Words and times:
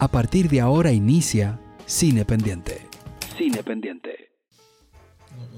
A 0.00 0.08
partir 0.08 0.48
de 0.48 0.60
ahora 0.60 0.92
inicia 0.92 1.58
Cine 1.86 2.24
Pendiente. 2.24 2.86
Cine 3.36 3.62
Pendiente. 3.62 4.30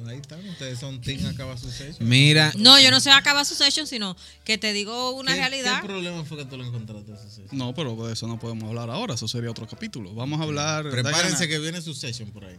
No, 0.03 0.08
ahí 0.08 0.19
están, 0.19 0.46
ustedes 0.49 0.79
son 0.80 1.01
Team 1.01 1.24
Acaba 1.26 1.56
Succession. 1.56 2.08
Mira, 2.08 2.53
No, 2.58 2.78
yo 2.81 2.90
no 2.90 2.99
sé 3.01 3.10
acabar 3.10 3.44
su 3.47 3.54
session, 3.54 3.87
sino 3.87 4.17
que 4.44 4.58
te 4.58 4.72
digo 4.72 5.13
una 5.13 5.33
¿Qué- 5.35 5.38
realidad. 5.40 5.81
¿Qué 5.81 5.87
problema 5.87 6.24
fue 6.24 6.38
que 6.38 6.44
tú 6.44 6.56
lo 6.56 6.65
encontraste 6.65 7.13
Succession? 7.17 7.49
No, 7.53 7.72
pero 7.74 7.94
de 8.06 8.13
eso 8.13 8.26
no 8.26 8.38
podemos 8.38 8.65
hablar 8.69 8.90
ahora, 8.90 9.15
eso 9.15 9.28
sería 9.28 9.51
otro 9.51 9.67
capítulo. 9.67 10.13
Vamos 10.15 10.40
a 10.40 10.45
hablar. 10.45 10.90
Prepárense 10.90 11.29
Diana, 11.29 11.49
que 11.49 11.59
viene 11.61 11.81
Succession 11.83 12.31
por 12.31 12.45
ahí. 12.45 12.56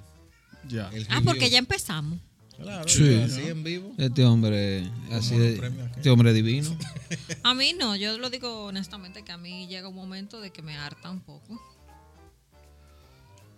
Ya. 0.70 0.90
El 0.94 1.06
Ah, 1.10 1.22
porque 1.24 1.50
ya 1.50 1.58
empezamos. 1.60 2.20
Claro, 2.58 2.88
Sí. 2.88 3.20
así 3.20 3.42
en 3.48 3.64
vivo. 3.64 3.92
este 3.98 4.24
hombre, 4.24 4.88
así 5.12 5.36
de, 5.36 5.56
este 5.98 6.10
hombre 6.12 6.32
divino. 6.34 6.78
A 7.44 7.54
mí 7.56 7.74
no, 7.78 7.96
yo 7.96 8.18
lo 8.20 8.30
digo 8.30 8.66
honestamente 8.66 9.24
que 9.24 9.32
a 9.32 9.38
mí 9.38 9.68
llega 9.68 9.88
un 9.88 9.96
momento 9.96 10.40
de 10.40 10.52
que 10.52 10.62
me 10.62 10.78
harta 10.78 11.10
un 11.10 11.20
poco. 11.22 11.60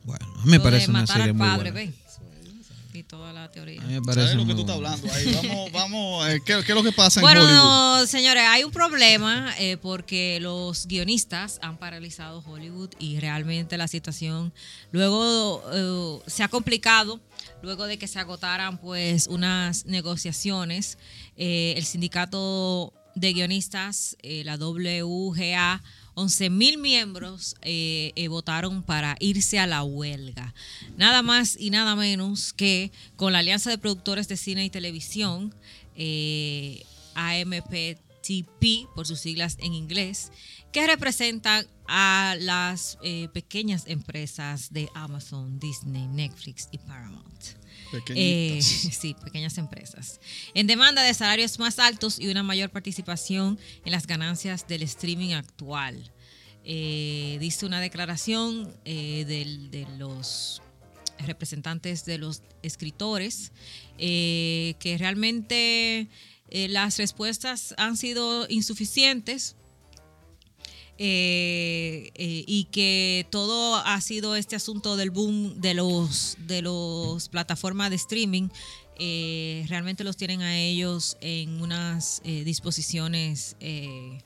Bueno, 0.06 0.26
a 0.26 0.46
mí 0.46 0.52
me 0.52 0.60
parece 0.60 0.90
una 0.90 1.02
matar 1.02 1.18
serie 1.18 1.32
al 1.32 1.36
muy 1.36 1.48
padre, 1.48 1.72
buena. 1.72 1.92
ve. 1.92 1.94
Y 2.94 3.04
toda 3.04 3.34
la 3.34 3.52
teoría. 3.52 3.82
A 3.82 3.86
mí 3.86 3.94
me 3.96 4.02
parece 4.02 4.28
¿Sabes 4.30 4.38
lo 4.38 4.46
que 4.48 4.54
tú 4.54 4.62
estás 4.62 4.76
hablando 4.78 5.12
ahí? 5.12 5.34
Vamos, 5.34 5.72
vamos. 5.74 6.28
eh, 6.30 6.40
¿qué, 6.46 6.64
qué 6.64 6.72
es 6.72 6.76
lo 6.76 6.82
que 6.84 6.94
pasa 6.94 7.20
en 7.20 7.26
Hollywood? 7.26 7.46
Bueno, 7.46 8.08
señores, 8.08 8.44
hay 8.48 8.64
un 8.64 8.72
problema 8.72 9.54
eh, 9.60 9.76
porque 9.76 10.40
los 10.40 10.88
guionistas 10.88 11.60
han 11.62 11.76
paralizado 11.78 12.42
Hollywood 12.46 12.92
y 12.98 13.20
realmente 13.20 13.78
la 13.78 13.90
situación 13.90 14.54
luego 14.94 15.62
eh, 15.74 16.24
se 16.30 16.44
ha 16.44 16.48
complicado 16.48 17.20
luego 17.62 17.86
de 17.86 17.98
que 17.98 18.08
se 18.08 18.18
agotaran 18.20 18.78
pues 18.78 19.28
unas 19.28 19.86
negociaciones. 19.86 20.98
Eh, 21.36 21.74
el 21.76 21.84
sindicato 21.84 22.94
de 23.16 23.34
guionistas, 23.34 24.16
eh, 24.22 24.44
la 24.46 24.56
WGA, 24.56 25.84
11 26.16 26.50
mil 26.50 26.78
miembros 26.78 27.56
eh, 27.62 28.12
eh, 28.16 28.28
votaron 28.28 28.84
para 28.84 29.16
irse 29.20 29.60
a 29.60 29.68
la 29.68 29.84
huelga. 29.84 30.54
Nada 30.98 31.22
más 31.22 31.58
y 31.60 31.70
nada 31.70 31.96
menos 31.96 32.54
que 32.54 32.92
con 33.16 33.34
la 33.34 33.40
Alianza 33.40 33.70
de 33.70 33.78
Productores 33.78 34.28
de 34.28 34.38
Cine 34.38 34.66
y 34.66 34.70
Televisión, 34.70 35.54
eh, 35.96 36.84
AMPTP, 37.16 38.88
por 38.96 39.08
sus 39.08 39.20
siglas 39.20 39.58
en 39.60 39.74
inglés, 39.74 40.32
que 40.72 40.88
representan 40.88 41.66
a 41.88 42.36
las 42.40 42.98
eh, 43.02 43.30
pequeñas 43.34 43.86
empresas 43.88 44.74
de 44.74 44.90
Amazon, 44.94 45.60
Disney, 45.60 46.08
Netflix 46.08 46.68
y 46.72 46.78
Paramount. 46.80 47.26
Eh, 48.10 48.60
sí, 48.62 49.16
pequeñas 49.24 49.58
empresas. 49.58 50.20
En 50.54 50.68
demanda 50.68 51.02
de 51.04 51.14
salarios 51.14 51.60
más 51.60 51.80
altos 51.80 52.20
y 52.20 52.28
una 52.28 52.44
mayor 52.44 52.70
participación 52.70 53.60
en 53.84 53.92
las 53.92 54.08
ganancias 54.08 54.68
del 54.68 54.84
streaming 54.84 55.34
actual. 55.34 56.12
Eh, 56.64 57.38
dice 57.40 57.66
una 57.66 57.80
declaración 57.80 58.74
eh, 58.86 59.24
de 59.26 59.88
los 59.98 60.62
representantes 61.20 62.06
de 62.06 62.18
los 62.18 62.42
escritores 62.62 63.52
eh, 63.98 64.76
que 64.80 64.98
realmente 64.98 66.10
eh, 66.50 66.68
las 66.68 66.98
respuestas 66.98 67.74
han 67.78 67.98
sido 67.98 68.46
insuficientes 68.50 69.56
eh, 70.98 72.10
eh, 72.16 72.44
y 72.48 72.66
que 72.72 73.28
todo 73.30 73.76
ha 73.76 74.00
sido 74.00 74.38
este 74.38 74.56
asunto 74.56 74.96
del 74.96 75.12
boom 75.12 75.60
de 75.60 75.74
los 75.74 76.38
de 76.48 76.62
los 76.62 77.28
plataformas 77.28 77.90
de 77.90 77.98
streaming 77.98 78.48
eh, 78.98 79.66
realmente 79.68 80.06
los 80.06 80.16
tienen 80.16 80.42
a 80.42 80.58
ellos 80.58 81.18
en 81.20 81.62
unas 81.62 82.22
disposiciones 82.24 83.58
de 83.60 84.24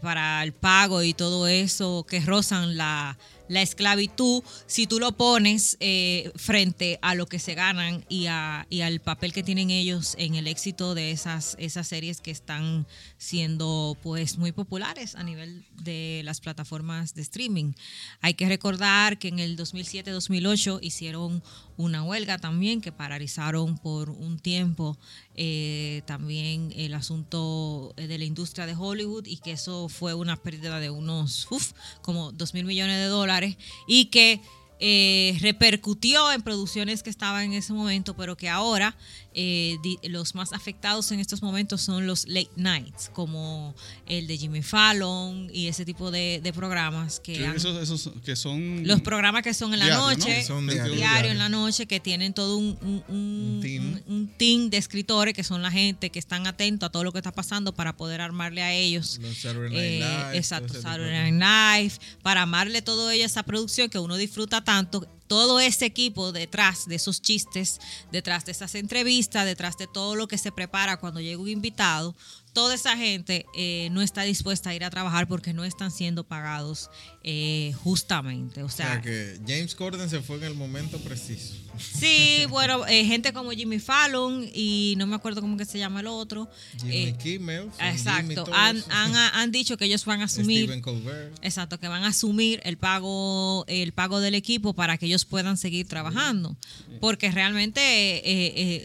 para 0.00 0.44
el 0.44 0.52
pago 0.52 1.02
y 1.02 1.14
todo 1.14 1.48
eso 1.48 2.06
que 2.08 2.20
rozan 2.20 2.76
la, 2.76 3.18
la 3.48 3.62
esclavitud 3.62 4.42
si 4.66 4.86
tú 4.86 4.98
lo 5.00 5.12
pones 5.12 5.76
eh, 5.80 6.30
frente 6.36 6.98
a 7.02 7.14
lo 7.14 7.26
que 7.26 7.38
se 7.38 7.54
ganan 7.54 8.04
y, 8.08 8.26
a- 8.26 8.66
y 8.70 8.80
al 8.82 9.00
papel 9.00 9.32
que 9.32 9.42
tienen 9.42 9.70
ellos 9.70 10.14
en 10.18 10.34
el 10.34 10.46
éxito 10.46 10.94
de 10.94 11.10
esas, 11.10 11.56
esas 11.58 11.86
series 11.88 12.20
que 12.20 12.30
están 12.30 12.86
siendo 13.16 13.96
pues 14.02 14.38
muy 14.38 14.52
populares 14.52 15.14
a 15.14 15.22
nivel 15.22 15.64
de 15.82 16.22
las 16.24 16.40
plataformas 16.40 17.14
de 17.14 17.22
streaming. 17.22 17.72
Hay 18.20 18.34
que 18.34 18.48
recordar 18.48 19.18
que 19.18 19.28
en 19.28 19.38
el 19.38 19.56
2007-2008 19.56 20.78
hicieron 20.82 21.42
una 21.76 22.02
huelga 22.02 22.38
también 22.38 22.80
que 22.80 22.90
paralizaron 22.92 23.78
por 23.78 24.10
un 24.10 24.38
tiempo 24.40 24.98
eh, 25.36 26.02
también 26.06 26.72
el 26.74 26.94
asunto 26.94 27.92
de 27.96 28.18
la 28.18 28.24
industria 28.24 28.66
de 28.66 28.74
Hollywood 28.74 29.26
y 29.26 29.36
que 29.36 29.52
eso 29.52 29.88
fue 29.88 30.12
una 30.14 30.36
pérdida 30.36 30.80
de 30.80 30.90
unos 30.90 31.46
uf, 31.50 31.72
como 32.02 32.32
2 32.32 32.54
mil 32.54 32.64
millones 32.64 32.96
de 32.98 33.04
dólares 33.06 33.37
y 33.86 34.06
que 34.06 34.40
eh, 34.80 35.36
repercutió 35.40 36.30
en 36.30 36.42
producciones 36.42 37.02
que 37.02 37.10
estaban 37.10 37.46
en 37.46 37.52
ese 37.54 37.72
momento, 37.72 38.14
pero 38.14 38.36
que 38.36 38.48
ahora 38.48 38.96
eh, 39.40 39.78
di- 39.84 39.98
los 40.08 40.34
más 40.34 40.52
afectados 40.52 41.12
en 41.12 41.20
estos 41.20 41.42
momentos 41.42 41.80
son 41.80 42.08
los 42.08 42.26
late 42.26 42.50
nights, 42.56 43.08
como 43.14 43.72
el 44.06 44.26
de 44.26 44.36
Jimmy 44.36 44.62
Fallon 44.62 45.48
y 45.54 45.68
ese 45.68 45.84
tipo 45.84 46.10
de, 46.10 46.40
de 46.42 46.52
programas 46.52 47.20
que 47.20 47.34
Que 47.34 47.46
han- 47.46 47.54
esos, 47.54 47.80
esos 47.80 48.12
que 48.24 48.34
son. 48.34 48.84
los 48.84 49.00
programas 49.00 49.44
que 49.44 49.54
son 49.54 49.72
en 49.74 49.78
la 49.78 49.94
noche, 49.94 50.42
son 50.44 50.66
diario, 50.66 50.92
diario. 50.94 51.30
en 51.30 51.38
la 51.38 51.48
noche, 51.48 51.86
que 51.86 52.00
tienen 52.00 52.34
todo 52.34 52.56
un, 52.58 52.76
un, 52.82 53.04
un- 53.06 53.54
Un 53.56 53.60
team. 53.62 54.00
un- 54.08 54.12
un 54.16 54.28
team 54.36 54.70
de 54.70 54.78
escritores 54.78 55.34
que 55.34 55.44
son 55.44 55.62
la 55.62 55.70
gente 55.70 56.10
que 56.10 56.18
están 56.18 56.48
atentos 56.48 56.88
a 56.88 56.90
todo 56.90 57.04
lo 57.04 57.12
que 57.12 57.18
está 57.18 57.30
pasando 57.30 57.72
para 57.72 57.96
poder 57.96 58.20
armarle 58.20 58.62
a 58.62 58.72
ellos. 58.74 59.20
Los 59.22 59.38
Saturday 59.38 59.70
Night 59.70 59.80
eh, 59.84 59.98
Live, 60.00 60.22
todo 60.22 60.32
exacto, 60.32 60.74
Saturday 60.82 61.30
Night 61.30 61.84
Live, 61.92 61.94
para 62.22 62.42
amarle 62.42 62.82
todo 62.82 63.08
ello 63.12 63.22
a 63.22 63.26
esa 63.26 63.44
producción 63.44 63.88
que 63.88 64.00
uno 64.00 64.16
disfruta 64.16 64.64
tanto, 64.64 65.06
todo 65.28 65.60
ese 65.60 65.86
equipo 65.86 66.32
detrás 66.32 66.86
de 66.86 66.96
esos 66.96 67.22
chistes, 67.22 67.80
detrás 68.10 68.44
de 68.44 68.52
esas 68.52 68.74
entrevistas, 68.74 69.44
detrás 69.44 69.76
de 69.76 69.86
todo 69.86 70.16
lo 70.16 70.26
que 70.26 70.38
se 70.38 70.50
prepara 70.50 70.96
cuando 70.96 71.20
llega 71.20 71.40
un 71.40 71.48
invitado, 71.48 72.16
toda 72.52 72.74
esa 72.74 72.96
gente 72.96 73.46
eh, 73.54 73.88
no 73.92 74.02
está 74.02 74.22
dispuesta 74.22 74.70
a 74.70 74.74
ir 74.74 74.84
a 74.84 74.90
trabajar 74.90 75.28
porque 75.28 75.52
no 75.52 75.64
están 75.64 75.90
siendo 75.90 76.24
pagados 76.24 76.90
eh, 77.30 77.74
justamente. 77.84 78.62
O 78.62 78.66
O 78.66 78.70
sea, 78.70 79.02
que 79.02 79.38
James 79.46 79.74
Corden 79.74 80.08
se 80.08 80.22
fue 80.22 80.36
en 80.38 80.44
el 80.44 80.54
momento 80.54 80.96
preciso. 80.98 81.54
Sí, 81.78 82.44
bueno, 82.48 82.86
eh, 82.86 83.04
gente 83.04 83.34
como 83.34 83.50
Jimmy 83.50 83.78
Fallon 83.78 84.48
y 84.54 84.94
no 84.96 85.06
me 85.06 85.14
acuerdo 85.14 85.42
cómo 85.42 85.58
que 85.58 85.66
se 85.66 85.78
llama 85.78 86.00
el 86.00 86.06
otro. 86.06 86.48
Jimmy 86.78 86.94
eh, 87.08 87.16
Kimmel, 87.22 87.68
exacto, 87.80 88.46
han, 88.54 88.82
han, 88.88 89.14
han 89.14 89.52
dicho 89.52 89.76
que 89.76 89.84
ellos 89.84 90.06
van 90.06 90.22
a 90.22 90.24
asumir, 90.24 90.64
Stephen 90.64 90.80
Colbert. 90.80 91.38
exacto, 91.42 91.78
que 91.78 91.86
van 91.88 92.02
a 92.04 92.08
asumir 92.08 92.60
el 92.64 92.78
pago, 92.78 93.64
el 93.68 93.92
pago 93.92 94.20
del 94.20 94.34
equipo 94.34 94.72
para 94.72 94.96
que 94.96 95.04
ellos 95.06 95.26
puedan 95.26 95.58
seguir 95.58 95.86
trabajando, 95.86 96.56
porque 97.00 97.30
realmente 97.30 97.80
eh, 97.80 98.22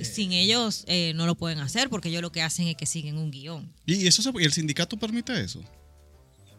eh, 0.02 0.06
sin 0.06 0.34
ellos 0.34 0.84
eh, 0.88 1.14
no 1.16 1.26
lo 1.26 1.36
pueden 1.36 1.60
hacer, 1.60 1.90
porque 1.90 2.10
ellos 2.10 2.22
lo 2.22 2.32
que 2.34 2.42
hacen 2.42 2.68
es 2.68 2.76
que 2.76 2.86
siguen 2.86 3.18
un 3.18 3.32
guion. 3.32 3.72
¿Y 3.86 4.06
eso 4.08 4.22
se- 4.22 4.32
y 4.38 4.44
el 4.44 4.52
sindicato 4.52 4.98
permite 4.98 5.40
eso? 5.42 5.64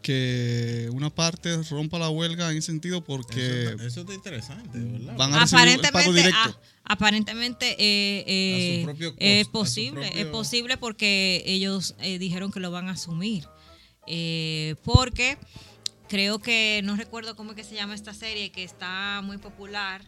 Que 0.04 0.90
una 0.92 1.08
parte 1.08 1.56
rompa 1.70 1.98
la 1.98 2.10
huelga 2.10 2.50
en 2.50 2.58
ese 2.58 2.66
sentido 2.66 3.02
porque 3.02 3.64
Eso, 3.64 3.82
eso 3.82 4.00
está 4.02 4.12
interesante, 4.12 4.78
¿verdad? 4.78 5.16
van 5.16 5.32
a 5.32 5.40
recibir 5.40 5.68
el 5.68 5.80
pago 5.80 5.98
aparentemente, 5.98 6.20
directo. 6.20 6.60
ah, 6.60 6.92
aparentemente 6.92 7.70
eh, 7.78 8.24
eh, 8.26 8.82
costo, 8.84 9.16
es 9.18 9.48
posible, 9.48 10.00
propio- 10.02 10.20
es 10.20 10.26
posible 10.26 10.76
porque 10.76 11.42
ellos 11.46 11.94
eh, 12.00 12.18
dijeron 12.18 12.52
que 12.52 12.60
lo 12.60 12.70
van 12.70 12.88
a 12.88 12.92
asumir. 12.92 13.46
Eh, 14.06 14.74
porque 14.84 15.38
creo 16.10 16.38
que, 16.38 16.82
no 16.84 16.96
recuerdo 16.96 17.34
cómo 17.34 17.52
es 17.52 17.56
que 17.56 17.64
se 17.64 17.74
llama 17.74 17.94
esta 17.94 18.12
serie, 18.12 18.52
que 18.52 18.62
está 18.62 19.22
muy 19.24 19.38
popular, 19.38 20.02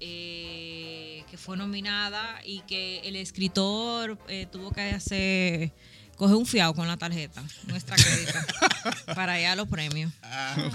eh, 0.00 1.24
que 1.30 1.36
fue 1.36 1.58
nominada 1.58 2.40
y 2.44 2.60
que 2.62 3.00
el 3.00 3.16
escritor 3.16 4.18
eh, 4.28 4.46
tuvo 4.50 4.70
que 4.72 4.80
hacer, 4.80 5.72
coger 6.20 6.36
un 6.36 6.44
fiado 6.44 6.74
con 6.74 6.86
la 6.86 6.98
tarjeta, 6.98 7.42
nuestra 7.66 7.96
crédito, 7.96 8.38
para 9.14 9.40
ir 9.40 9.46
a 9.46 9.56
los 9.56 9.66
premios. 9.68 10.12
Ah, 10.22 10.70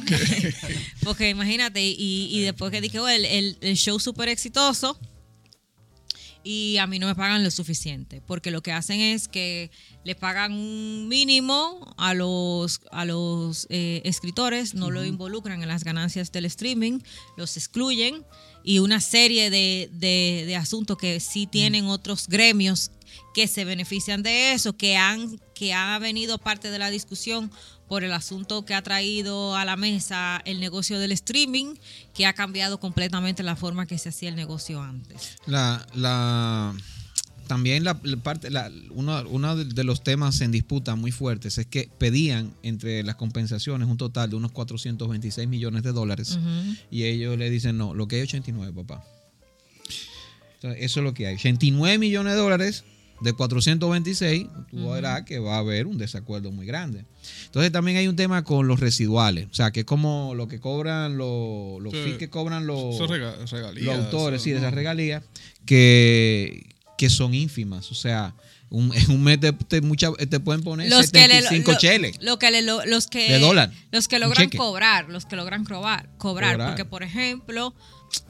Porque 1.04 1.30
imagínate, 1.30 1.84
y, 1.86 2.30
y 2.32 2.42
después 2.42 2.72
que 2.72 2.82
dije, 2.82 2.98
"Oh, 3.00 3.08
el, 3.08 3.24
el- 3.26 3.58
el 3.62 3.76
show 3.78 4.00
súper 4.00 4.28
exitoso 4.30 5.00
y 6.44 6.78
a 6.78 6.88
mí 6.88 6.98
no 7.00 7.06
me 7.08 7.14
pagan 7.16 7.44
lo 7.44 7.52
suficiente, 7.52 8.22
porque 8.26 8.50
lo 8.52 8.62
que 8.64 8.72
hacen 8.72 9.00
es 9.00 9.28
que 9.28 9.70
le 10.04 10.16
pagan 10.16 10.52
un 10.54 11.08
mínimo 11.08 11.94
a 11.98 12.14
los, 12.16 12.82
a 12.92 13.06
los 13.06 13.68
eh, 13.70 14.02
escritores, 14.06 14.74
no 14.74 14.90
lo 14.90 15.06
involucran 15.06 15.62
en 15.62 15.68
las 15.68 15.84
ganancias 15.84 16.32
del 16.32 16.46
streaming, 16.46 17.00
los 17.38 17.56
excluyen 17.58 18.24
y 18.64 18.80
una 18.80 19.00
serie 19.00 19.52
de, 19.52 19.90
de- 19.94 20.44
de 20.48 20.56
asuntos 20.56 20.98
que 20.98 21.20
sí 21.20 21.46
tienen 21.48 21.86
otros 21.86 22.28
gremios 22.28 22.90
que 23.34 23.48
se 23.48 23.66
benefician 23.66 24.24
de 24.24 24.54
eso, 24.54 24.76
que 24.78 24.98
han 24.98 25.40
que 25.54 25.74
ha 25.74 25.98
venido 26.00 26.38
parte 26.38 26.70
de 26.72 26.80
la 26.80 26.90
discusión 26.90 27.50
por 27.88 28.04
el 28.04 28.12
asunto 28.14 28.66
que 28.66 28.74
ha 28.74 28.82
traído 28.82 29.56
a 29.56 29.64
la 29.64 29.76
mesa 29.78 30.42
el 30.46 30.60
negocio 30.60 31.00
del 31.00 31.12
streaming, 31.12 31.76
que 32.14 32.26
ha 32.26 32.34
cambiado 32.34 32.80
completamente 32.80 33.44
la 33.44 33.56
forma 33.56 33.86
que 33.86 33.98
se 33.98 34.10
hacía 34.10 34.30
el 34.30 34.36
negocio 34.36 34.82
antes. 34.82 35.38
La, 35.46 35.86
la, 35.94 36.76
también 37.48 37.84
la, 37.84 37.98
la 38.04 38.18
parte, 38.18 38.50
la- 38.50 38.72
uno, 38.90 39.24
uno 39.30 39.56
de- 39.56 39.84
los 39.84 40.04
temas 40.04 40.42
en 40.42 40.52
disputa 40.52 40.96
muy 40.96 41.12
fuertes 41.12 41.58
es 41.60 41.68
que 41.68 41.88
pedían 42.00 42.54
entre 42.64 43.04
las 43.04 43.16
compensaciones 43.16 43.88
un 43.88 43.98
total 43.98 44.32
de 44.32 44.36
unos 44.36 44.52
426 44.52 45.48
millones 45.48 45.84
de 45.84 45.92
dólares 45.94 46.40
y 46.90 47.04
ellos 47.04 47.38
le 47.38 47.50
dicen 47.52 47.78
no, 47.78 47.94
lo 47.94 48.08
que 48.08 48.16
hay 48.18 48.22
es 48.24 48.30
89, 48.30 48.74
papá. 48.84 49.06
Entonces, 50.56 50.84
eso 50.84 51.00
es 51.00 51.04
lo 51.04 51.14
que 51.14 51.28
hay. 51.28 51.36
89 51.36 51.98
millones 52.00 52.34
de 52.34 52.40
dólares 52.40 52.84
de 53.26 53.34
426, 53.34 54.48
tú 54.72 54.90
verás 54.92 55.24
que 55.24 55.40
va 55.40 55.56
a 55.56 55.60
haber 55.60 55.88
un 55.88 55.98
desacuerdo 55.98 56.52
muy 56.52 56.66
grande. 56.66 57.04
Entonces 57.46 57.72
también 57.72 57.98
hay 57.98 58.08
un 58.08 58.16
tema 58.16 58.44
con 58.44 58.68
los 58.68 58.80
residuales, 58.80 59.48
o 59.52 59.54
sea, 59.54 59.72
que 59.72 59.82
es 59.82 59.86
como 59.86 60.34
lo 60.36 60.48
que 60.48 60.60
cobran 60.60 61.18
los, 61.18 61.82
los 61.82 61.92
Sí. 61.92 62.00
fees 62.04 62.18
que 62.18 62.30
cobran 62.30 62.68
los, 62.68 62.96
Eso 62.96 63.08
rega- 63.08 63.36
regalías, 63.52 63.86
los 63.98 64.06
autores, 64.06 64.38
eso, 64.38 64.44
sí, 64.46 64.52
de 64.52 64.58
esas 64.60 64.74
regalías, 64.74 65.24
que, 65.66 66.76
que 66.98 67.10
son 67.10 67.34
ínfimas. 67.34 67.92
O 67.92 67.96
sea, 67.96 68.36
un, 68.70 68.92
en 68.96 69.12
un 69.12 69.24
mes 69.24 69.40
te, 69.40 69.54
te, 69.54 69.82
mucha- 69.82 70.12
te 70.14 70.40
pueden 70.40 70.64
poner 70.64 70.90
los 70.90 71.12
que 71.12 71.28
le, 71.28 71.42
75 71.42 71.72
lo- 72.22 72.40
que 72.40 72.52
le- 72.52 72.62
lo- 72.62 72.86
los 72.86 73.08
que 73.08 73.32
De 73.34 73.40
dólar. 73.40 73.72
los 73.92 74.08
que 74.08 74.20
logran 74.20 74.50
cobrar 74.50 75.10
los 75.10 75.26
que 75.26 75.36
logran 75.36 75.64
cobrar, 75.66 76.10
cobrar 76.18 76.54
Cobrar. 76.54 76.68
porque 76.70 76.86
por 76.86 77.04
ejemplo 77.04 77.74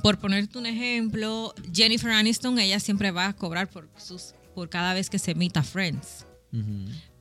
por 0.04 0.18
ponerte 0.20 0.58
un 0.58 0.66
ejemplo 0.66 1.54
Jennifer 1.74 2.12
Aniston 2.12 2.60
ella 2.60 2.80
siempre 2.80 3.12
va 3.12 3.28
a 3.28 3.34
cobrar 3.34 3.70
por 3.70 3.88
sus 3.98 4.34
por 4.56 4.70
cada 4.70 4.94
vez 4.96 5.10
que 5.12 5.20
se 5.20 5.32
emita 5.32 5.62
Friends 5.62 6.26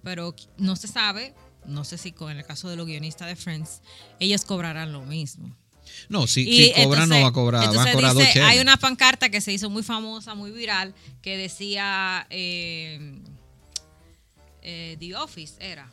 pero 0.02 0.34
no 0.56 0.76
se 0.76 0.86
sabe 0.88 1.34
no 1.66 1.84
sé 1.84 1.98
si 1.98 2.12
con 2.12 2.30
el 2.36 2.44
caso 2.46 2.68
de 2.70 2.76
los 2.76 2.86
guionistas 2.86 3.26
de 3.28 3.36
Friends 3.36 3.82
ellos 4.20 4.44
cobrarán 4.44 4.92
lo 4.92 5.02
mismo 5.02 5.54
No, 6.08 6.26
si, 6.26 6.48
Y 6.48 6.64
si 6.66 6.72
cobra, 6.72 7.00
no 7.00 7.14
entonces- 7.14 7.24
va 7.24 7.28
a 7.28 7.32
cobrar, 7.32 7.60
va 7.60 7.64
a 7.64 7.68
entonces 7.70 7.92
cobrar 7.92 8.14
dice. 8.16 8.40
Hay 8.42 8.58
una 8.58 8.76
pancarta 8.78 9.28
que 9.28 9.40
se 9.42 9.52
hizo 9.52 9.68
muy 9.68 9.82
famosa, 9.82 10.34
muy 10.34 10.50
viral, 10.50 10.94
que 11.20 11.36
decía 11.36 12.26
eh, 12.30 13.20
eh, 14.62 14.96
The 14.98 15.14
Office 15.16 15.54
era. 15.60 15.90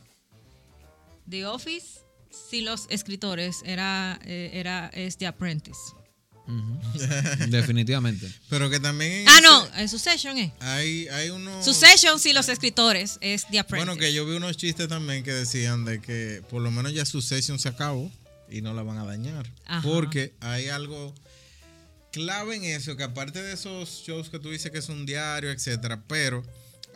The 1.28 1.44
Office, 1.46 2.00
sin 2.30 2.64
los 2.64 2.86
escritores, 2.88 3.62
era, 3.64 4.18
eh, 4.24 4.50
era 4.54 4.88
es 4.94 5.18
The 5.18 5.26
Apprentice. 5.26 5.80
Definitivamente. 7.48 8.30
Pero 8.48 8.68
que 8.68 8.80
también. 8.80 9.12
en 9.12 9.28
Ah, 9.28 9.40
no, 9.42 9.66
eh, 9.76 9.88
Succession 9.88 10.36
es. 10.38 10.52
Hay, 10.60 11.08
hay 11.08 11.30
unos. 11.30 11.64
Succession 11.64 12.18
sin 12.18 12.34
los 12.34 12.48
escritores 12.48 13.18
es 13.20 13.46
The 13.46 13.60
Apprentice. 13.60 13.86
Bueno, 13.86 14.00
que 14.00 14.12
yo 14.12 14.26
vi 14.26 14.36
unos 14.36 14.56
chistes 14.56 14.88
también 14.88 15.22
que 15.22 15.32
decían 15.32 15.84
de 15.84 16.00
que 16.00 16.42
por 16.50 16.62
lo 16.62 16.70
menos 16.70 16.92
ya 16.92 17.04
Succession 17.04 17.58
se 17.58 17.68
acabó 17.68 18.10
y 18.50 18.60
no 18.60 18.74
la 18.74 18.82
van 18.82 18.98
a 18.98 19.04
dañar. 19.04 19.50
Ajá. 19.66 19.82
Porque 19.88 20.34
hay 20.40 20.68
algo 20.68 21.14
clave 22.12 22.56
en 22.56 22.64
eso, 22.64 22.96
que 22.96 23.02
aparte 23.02 23.42
de 23.42 23.52
esos 23.52 24.02
shows 24.06 24.28
que 24.28 24.38
tú 24.38 24.50
dices 24.50 24.70
que 24.70 24.78
es 24.78 24.88
un 24.88 25.06
diario, 25.06 25.50
etcétera, 25.50 26.02
pero 26.06 26.44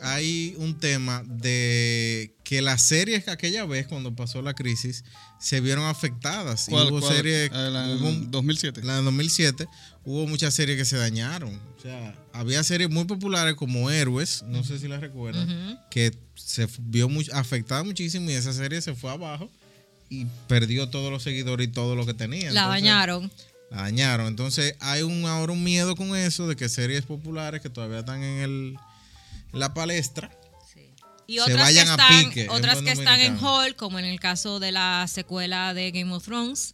hay 0.01 0.53
un 0.57 0.77
tema 0.79 1.23
de 1.25 2.33
que 2.43 2.61
las 2.61 2.81
series 2.83 3.23
que 3.23 3.31
aquella 3.31 3.65
vez 3.65 3.87
cuando 3.87 4.15
pasó 4.15 4.41
la 4.41 4.53
crisis 4.53 5.03
se 5.39 5.59
vieron 5.61 5.85
afectadas. 5.85 6.67
Y 6.67 6.71
¿Cuál, 6.71 6.87
hubo 6.91 6.99
cuál? 7.01 7.15
series, 7.15 7.49
Ah, 7.53 7.69
la- 7.71 7.95
hubo 7.95 8.07
un- 8.09 8.31
2007. 8.31 8.81
la 8.83 8.97
de 8.97 9.03
2007, 9.03 9.67
hubo 10.05 10.27
muchas 10.27 10.53
series 10.53 10.77
que 10.77 10.85
se 10.85 10.97
dañaron. 10.97 11.59
O 11.77 11.81
sea, 11.81 12.15
había 12.33 12.63
series 12.63 12.89
muy 12.89 13.05
populares 13.05 13.55
como 13.55 13.89
Héroes, 13.91 14.43
no 14.47 14.63
sé 14.63 14.79
si 14.79 14.87
las 14.87 15.01
recuerdan, 15.01 15.79
que 15.91 16.11
se 16.35 16.67
vio 16.79 17.09
muy, 17.09 17.27
afectada 17.33 17.83
muchísimo 17.83 18.29
y 18.29 18.33
esa 18.33 18.53
serie 18.53 18.81
se 18.81 18.93
fue 18.95 19.11
abajo 19.11 19.49
y 20.09 20.25
perdió 20.47 20.89
todos 20.89 21.11
los 21.11 21.23
seguidores 21.23 21.67
y 21.67 21.71
todo 21.71 21.95
lo 21.95 22.05
que 22.05 22.13
tenía. 22.13 22.51
la 22.51 22.61
Entonces, 22.61 22.83
dañaron. 22.83 23.31
La 23.69 23.77
dañaron. 23.81 24.27
Entonces 24.27 24.75
hay 24.79 25.01
un, 25.01 25.25
ahora 25.25 25.51
un 25.51 25.61
miedo 25.63 25.95
con 25.97 26.15
eso 26.15 26.47
de 26.47 26.55
que 26.55 26.69
series 26.69 27.03
populares 27.03 27.61
que 27.61 27.69
todavía 27.69 27.99
están 27.99 28.23
en 28.23 28.39
el, 28.41 28.77
la 29.57 29.73
palestra. 29.73 30.31
Y 31.27 31.39
se 31.39 31.41
otras 31.41 31.73
que 31.73 31.79
a 31.79 31.83
están, 31.83 32.23
pique 32.23 32.47
otras 32.49 32.81
que 32.81 32.91
están 32.91 33.19
en 33.19 33.37
hall, 33.37 33.75
como 33.75 33.99
en 33.99 34.05
el 34.05 34.19
caso 34.19 34.59
de 34.59 34.71
la 34.71 35.05
secuela 35.07 35.73
de 35.73 35.91
Game 35.91 36.13
of 36.13 36.23
Thrones, 36.23 36.73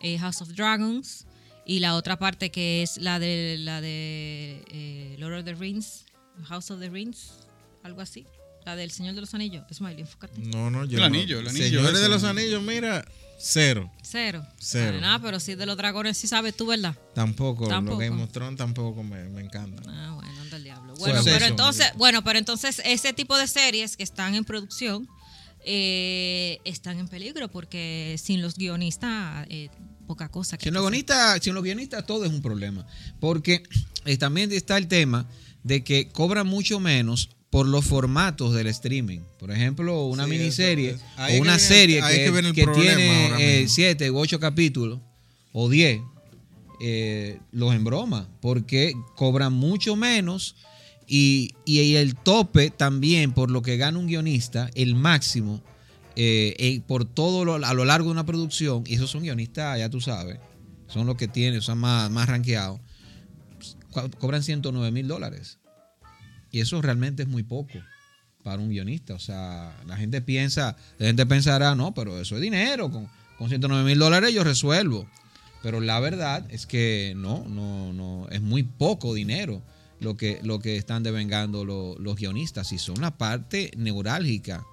eh, 0.00 0.18
House 0.18 0.42
of 0.42 0.48
Dragons, 0.48 1.26
y 1.64 1.78
la 1.78 1.94
otra 1.94 2.18
parte 2.18 2.50
que 2.50 2.82
es 2.82 2.96
la 2.96 3.20
de 3.20 3.56
la 3.58 3.80
de 3.80 4.64
eh, 4.68 5.16
Lord 5.18 5.38
of 5.38 5.44
the 5.44 5.54
Rings, 5.54 6.04
House 6.48 6.72
of 6.72 6.80
the 6.80 6.90
Rings, 6.90 7.46
algo 7.84 8.00
así, 8.00 8.26
la 8.64 8.76
del 8.76 8.90
Señor 8.90 9.14
de 9.14 9.20
los 9.20 9.34
Anillos. 9.34 9.64
Smiley, 9.72 10.00
enfócate. 10.02 10.40
No, 10.40 10.70
no, 10.70 10.84
yo 10.84 10.96
El 10.98 11.00
no. 11.00 11.06
anillo, 11.18 11.40
el 11.40 11.48
anillo 11.48 11.64
Señores 11.64 12.00
de 12.00 12.08
los 12.08 12.24
anillos, 12.24 12.62
mira, 12.62 13.04
cero. 13.38 13.90
Cero. 14.02 14.46
Cero. 14.58 14.96
Ah, 14.98 15.00
nada, 15.00 15.18
pero 15.20 15.40
sí 15.40 15.54
de 15.54 15.66
los 15.66 15.76
dragones 15.76 16.16
sí 16.16 16.26
sabes 16.28 16.56
tú, 16.56 16.66
¿verdad? 16.66 16.96
Tampoco, 17.14 17.66
Tampoco. 17.68 17.98
los 18.00 18.08
Game 18.10 18.22
of 18.22 18.30
Thrones 18.32 18.56
tampoco 18.58 19.02
me, 19.02 19.24
me 19.30 19.40
encantan. 19.42 19.88
Ah, 19.88 20.12
bueno, 20.14 20.40
anda 20.40 20.56
el 20.56 20.64
diablo. 20.64 20.94
Bueno, 20.98 21.20
pero 21.24 21.46
entonces, 21.46 21.86
bueno, 21.96 22.22
pero 22.22 22.38
entonces 22.38 22.80
ese 22.84 23.12
tipo 23.12 23.36
de 23.36 23.46
series 23.48 23.96
que 23.96 24.02
están 24.04 24.34
en 24.34 24.44
producción 24.44 25.08
eh, 25.64 26.60
están 26.64 26.98
en 26.98 27.08
peligro 27.08 27.48
porque 27.48 28.16
sin 28.22 28.42
los 28.42 28.56
guionistas 28.56 29.46
eh, 29.48 29.68
poca 30.06 30.28
cosa. 30.28 30.56
que 30.58 30.64
Sin 30.64 30.74
los 30.74 30.82
guionistas, 30.82 31.40
sin 31.42 31.54
los 31.54 31.62
guionistas 31.62 32.04
todo 32.06 32.24
es 32.24 32.30
un 32.32 32.42
problema. 32.42 32.86
Porque 33.20 33.62
eh, 34.04 34.16
también 34.16 34.50
está 34.52 34.76
el 34.76 34.88
tema 34.88 35.26
de 35.62 35.84
que 35.84 36.08
cobran 36.08 36.46
mucho 36.46 36.80
menos 36.80 37.30
por 37.52 37.68
los 37.68 37.84
formatos 37.84 38.54
del 38.54 38.66
streaming. 38.68 39.20
Por 39.38 39.50
ejemplo, 39.50 40.06
una 40.06 40.24
Sí, 40.24 40.30
miniserie 40.30 40.90
eso 40.92 41.04
o 41.16 41.40
una 41.42 41.52
que 41.54 41.58
serie 41.60 42.00
ahí 42.00 42.16
que, 42.16 42.32
que 42.32 42.38
el 42.38 42.52
que 42.54 42.66
tiene 42.66 43.62
eh, 43.62 43.68
siete 43.68 44.10
u 44.10 44.16
ocho 44.18 44.40
capítulos 44.40 45.00
o 45.52 45.68
diez, 45.68 46.00
eh, 46.80 47.38
los 47.52 47.74
embroma. 47.74 48.26
Porque 48.40 48.94
cobran 49.16 49.52
mucho 49.52 49.96
menos 49.96 50.56
y, 51.06 51.54
y 51.66 51.94
el 51.96 52.14
tope 52.16 52.70
también 52.70 53.32
por 53.32 53.50
lo 53.50 53.60
que 53.60 53.76
gana 53.76 53.98
un 53.98 54.06
guionista, 54.06 54.70
el 54.74 54.94
máximo, 54.94 55.62
eh, 56.16 56.54
eh, 56.58 56.80
por 56.88 57.04
todo 57.04 57.44
lo, 57.44 57.54
a 57.56 57.74
lo 57.74 57.84
largo 57.84 58.06
de 58.08 58.12
una 58.12 58.24
producción, 58.24 58.82
y 58.86 58.94
esos 58.94 59.10
son 59.10 59.22
guionistas, 59.22 59.78
ya 59.78 59.90
tú 59.90 60.00
sabes, 60.00 60.38
son 60.88 61.06
los 61.06 61.16
que 61.16 61.28
tienen, 61.28 61.60
son 61.60 61.76
más, 61.78 62.10
más 62.10 62.28
rankeados, 62.28 62.80
co- 63.90 64.10
cobran 64.18 64.42
109 64.42 64.90
mil 64.90 65.06
dólares. 65.06 65.58
Y 66.52 66.60
eso 66.60 66.80
realmente 66.80 67.22
es 67.24 67.28
muy 67.28 67.42
poco 67.42 67.78
para 68.44 68.60
un 68.62 68.68
guionista. 68.68 69.14
O 69.14 69.18
sea, 69.18 69.74
la 69.86 69.96
gente 69.96 70.20
piensa, 70.20 70.76
la 70.98 71.06
gente 71.06 71.26
pensará, 71.26 71.74
no, 71.74 71.92
pero 71.94 72.20
eso 72.20 72.36
es 72.36 72.42
dinero, 72.42 72.90
con, 72.90 73.08
con 73.38 73.48
109 73.48 73.84
mil 73.88 73.98
dólares 73.98 74.32
yo 74.32 74.44
resuelvo. 74.44 75.08
Pero 75.62 75.80
la 75.80 75.98
verdad 76.00 76.44
es 76.50 76.66
que 76.66 77.14
no, 77.16 77.44
no, 77.48 77.92
no, 77.92 78.28
es 78.30 78.42
muy 78.42 78.62
poco 78.64 79.14
dinero 79.14 79.62
lo 80.00 80.16
que, 80.16 80.40
lo 80.42 80.58
que 80.58 80.76
están 80.76 81.02
devengando 81.04 81.64
lo- 81.64 81.96
los 81.98 82.16
guionistas 82.16 82.72
y 82.72 82.78
son 82.78 83.00
la 83.00 83.16
parte 83.16 83.70
neurálgica 83.76 84.64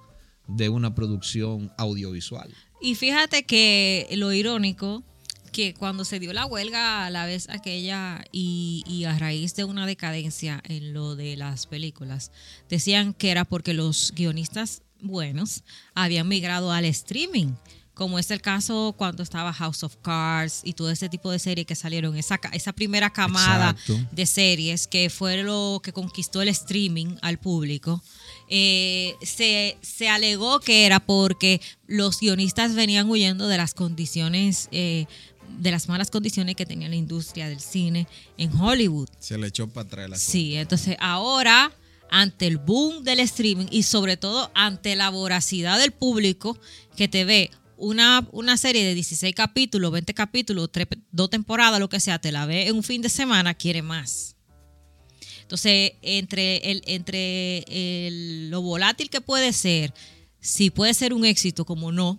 de 0.48 0.68
una 0.68 0.94
producción 0.96 1.72
audiovisual. 1.78 2.52
Y 2.82 2.96
fíjate 2.96 3.44
que 3.44 4.08
lo 4.16 4.32
irónico 4.32 5.04
que 5.50 5.74
cuando 5.74 6.04
se 6.04 6.18
dio 6.20 6.32
la 6.32 6.46
huelga 6.46 7.04
a 7.06 7.10
la 7.10 7.26
vez 7.26 7.48
aquella 7.50 8.24
y, 8.32 8.82
y 8.86 9.04
a 9.04 9.18
raíz 9.18 9.54
de 9.56 9.64
una 9.64 9.86
decadencia 9.86 10.62
en 10.66 10.92
lo 10.92 11.16
de 11.16 11.36
las 11.36 11.66
películas, 11.66 12.30
decían 12.68 13.14
que 13.14 13.30
era 13.30 13.44
porque 13.44 13.74
los 13.74 14.12
guionistas 14.14 14.82
buenos 15.00 15.62
habían 15.94 16.28
migrado 16.28 16.72
al 16.72 16.84
streaming, 16.84 17.54
como 17.94 18.18
es 18.18 18.30
el 18.30 18.40
caso 18.40 18.94
cuando 18.96 19.22
estaba 19.22 19.52
House 19.52 19.82
of 19.82 19.96
Cards 20.00 20.62
y 20.64 20.72
todo 20.72 20.90
ese 20.90 21.08
tipo 21.10 21.30
de 21.30 21.38
series 21.38 21.66
que 21.66 21.74
salieron, 21.74 22.16
esa, 22.16 22.40
esa 22.52 22.72
primera 22.72 23.10
camada 23.10 23.70
Exacto. 23.70 23.98
de 24.10 24.26
series 24.26 24.86
que 24.86 25.10
fue 25.10 25.42
lo 25.42 25.80
que 25.82 25.92
conquistó 25.92 26.40
el 26.40 26.48
streaming 26.48 27.16
al 27.20 27.38
público. 27.38 28.02
eh, 28.48 29.14
se, 29.22 29.76
se 29.82 30.08
alegó 30.08 30.60
que 30.60 30.86
era 30.86 30.98
porque 31.00 31.60
los 31.86 32.20
guionistas 32.20 32.74
venían 32.74 33.08
huyendo 33.10 33.48
de 33.48 33.58
las 33.58 33.74
condiciones, 33.74 34.68
eh, 34.72 35.06
de 35.60 35.70
las 35.70 35.88
malas 35.88 36.10
condiciones 36.10 36.56
que 36.56 36.66
tenía 36.66 36.88
la 36.88 36.96
industria 36.96 37.48
del 37.48 37.60
cine 37.60 38.06
en 38.36 38.52
Hollywood. 38.60 39.08
Se 39.18 39.36
le 39.38 39.48
echó 39.48 39.68
para 39.68 39.86
atrás 39.86 40.10
la 40.10 40.16
Sí, 40.16 40.56
entonces 40.56 40.96
ahora, 41.00 41.72
ante 42.10 42.46
el 42.46 42.56
boom 42.58 43.04
del 43.04 43.20
streaming 43.20 43.66
y 43.70 43.82
sobre 43.84 44.16
todo 44.16 44.50
ante 44.54 44.96
la 44.96 45.10
voracidad 45.10 45.78
del 45.78 45.92
público 45.92 46.58
que 46.96 47.08
te 47.08 47.24
ve 47.24 47.50
una, 47.76 48.26
una 48.32 48.56
serie 48.56 48.84
de 48.84 48.94
16 48.94 49.34
capítulos, 49.34 49.90
20 49.92 50.12
capítulos, 50.12 50.70
tres- 50.72 50.88
dos 51.12 51.30
temporadas, 51.30 51.78
lo 51.80 51.88
que 51.88 52.00
sea, 52.00 52.18
te 52.18 52.30
la 52.32 52.44
ve 52.46 52.66
en 52.68 52.76
un 52.76 52.82
fin 52.82 53.00
de 53.00 53.08
semana, 53.08 53.54
quiere 53.54 53.80
más. 53.82 54.36
Entonces, 55.42 55.92
entre, 56.02 56.58
el, 56.70 56.82
entre 56.86 57.58
el- 58.06 58.50
lo 58.50 58.60
volátil 58.62 59.08
que 59.10 59.20
puede 59.20 59.52
ser, 59.52 59.92
si 60.40 60.70
puede 60.70 60.94
ser 60.94 61.12
un 61.14 61.24
éxito 61.24 61.64
como 61.64 61.90
no, 61.92 62.18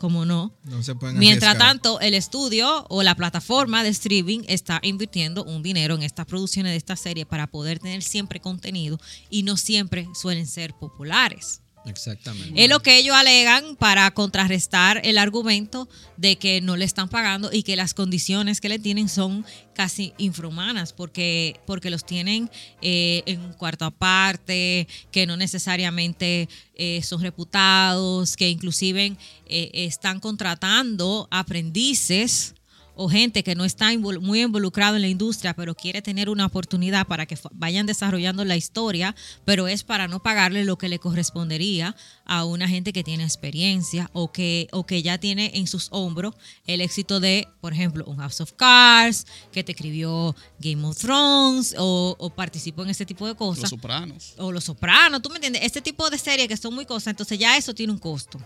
como 0.00 0.24
no, 0.24 0.56
No 0.64 0.82
se 0.82 0.94
pueden 0.94 1.18
Mientras 1.18 1.58
tanto, 1.58 2.00
el 2.00 2.14
estudio 2.14 2.86
o 2.88 3.02
la 3.02 3.14
plataforma 3.14 3.82
de 3.82 3.90
streaming 3.90 4.40
está 4.48 4.80
invirtiendo 4.82 5.44
un 5.44 5.62
dinero 5.62 5.94
en 5.94 6.02
estas 6.02 6.24
producciones 6.24 6.72
de 6.72 6.78
esta 6.78 6.96
serie 6.96 7.26
para 7.26 7.46
poder 7.46 7.80
tener 7.80 8.02
siempre 8.02 8.40
contenido 8.40 8.98
y 9.28 9.42
no 9.42 9.58
siempre 9.58 10.08
suelen 10.14 10.46
ser 10.46 10.72
populares. 10.72 11.60
Exactamente. 11.86 12.62
Es 12.62 12.68
lo 12.68 12.80
que 12.80 12.98
ellos 12.98 13.16
alegan 13.16 13.74
para 13.76 14.10
contrarrestar 14.10 15.00
el 15.04 15.16
argumento 15.16 15.88
de 16.16 16.36
que 16.36 16.60
no 16.60 16.76
le 16.76 16.84
están 16.84 17.08
pagando 17.08 17.50
y 17.52 17.62
que 17.62 17.74
las 17.74 17.94
condiciones 17.94 18.60
que 18.60 18.68
le 18.68 18.78
tienen 18.78 19.08
son 19.08 19.46
casi 19.74 20.12
infrahumanas 20.18 20.92
porque, 20.92 21.58
porque 21.66 21.88
los 21.88 22.04
tienen 22.04 22.50
eh, 22.82 23.22
en 23.24 23.40
un 23.40 23.54
cuarto 23.54 23.86
aparte, 23.86 24.88
que 25.10 25.26
no 25.26 25.38
necesariamente 25.38 26.48
eh, 26.74 27.00
son 27.02 27.22
reputados, 27.22 28.36
que 28.36 28.50
inclusive 28.50 29.16
eh, 29.46 29.70
están 29.72 30.20
contratando 30.20 31.28
aprendices 31.30 32.54
o 32.94 33.08
gente 33.08 33.42
que 33.42 33.54
no 33.54 33.64
está 33.64 33.92
invol- 33.92 34.20
muy 34.20 34.42
involucrado 34.42 34.96
en 34.96 35.02
la 35.02 35.08
industria, 35.08 35.54
pero 35.54 35.74
quiere 35.74 36.02
tener 36.02 36.28
una 36.28 36.46
oportunidad 36.46 37.06
para 37.06 37.26
que 37.26 37.38
vayan 37.52 37.86
desarrollando 37.86 38.44
la 38.44 38.56
historia, 38.56 39.14
pero 39.44 39.68
es 39.68 39.84
para 39.84 40.08
no 40.08 40.22
pagarle 40.22 40.64
lo 40.64 40.76
que 40.78 40.88
le 40.88 40.98
correspondería 40.98 41.96
a 42.24 42.44
una 42.44 42.68
gente 42.68 42.92
que 42.92 43.02
tiene 43.04 43.24
experiencia 43.24 44.10
o 44.12 44.32
que, 44.32 44.68
o 44.72 44.84
que 44.84 45.02
ya 45.02 45.18
tiene 45.18 45.52
en 45.54 45.66
sus 45.66 45.88
hombros 45.90 46.34
el 46.66 46.80
éxito 46.80 47.20
de, 47.20 47.48
por 47.60 47.72
ejemplo, 47.72 48.04
un 48.06 48.16
House 48.18 48.40
of 48.40 48.52
Cards, 48.52 49.26
que 49.52 49.64
te 49.64 49.72
escribió 49.72 50.34
Game 50.58 50.84
of 50.86 50.98
Thrones 50.98 51.74
o, 51.78 52.16
o 52.18 52.30
participó 52.30 52.82
en 52.82 52.90
este 52.90 53.06
tipo 53.06 53.26
de 53.26 53.32
Los 53.32 53.38
cosas. 53.38 53.70
Sopranos. 53.70 54.34
O 54.38 54.52
Los 54.52 54.64
Sopranos, 54.64 55.22
¿tú 55.22 55.28
me 55.30 55.36
entiendes? 55.36 55.62
Este 55.64 55.80
tipo 55.80 56.08
de 56.10 56.18
series 56.18 56.48
que 56.48 56.56
son 56.56 56.74
muy 56.74 56.86
cosas, 56.86 57.08
entonces 57.08 57.38
ya 57.38 57.56
eso 57.56 57.74
tiene 57.74 57.92
un 57.92 57.98
costo. 57.98 58.38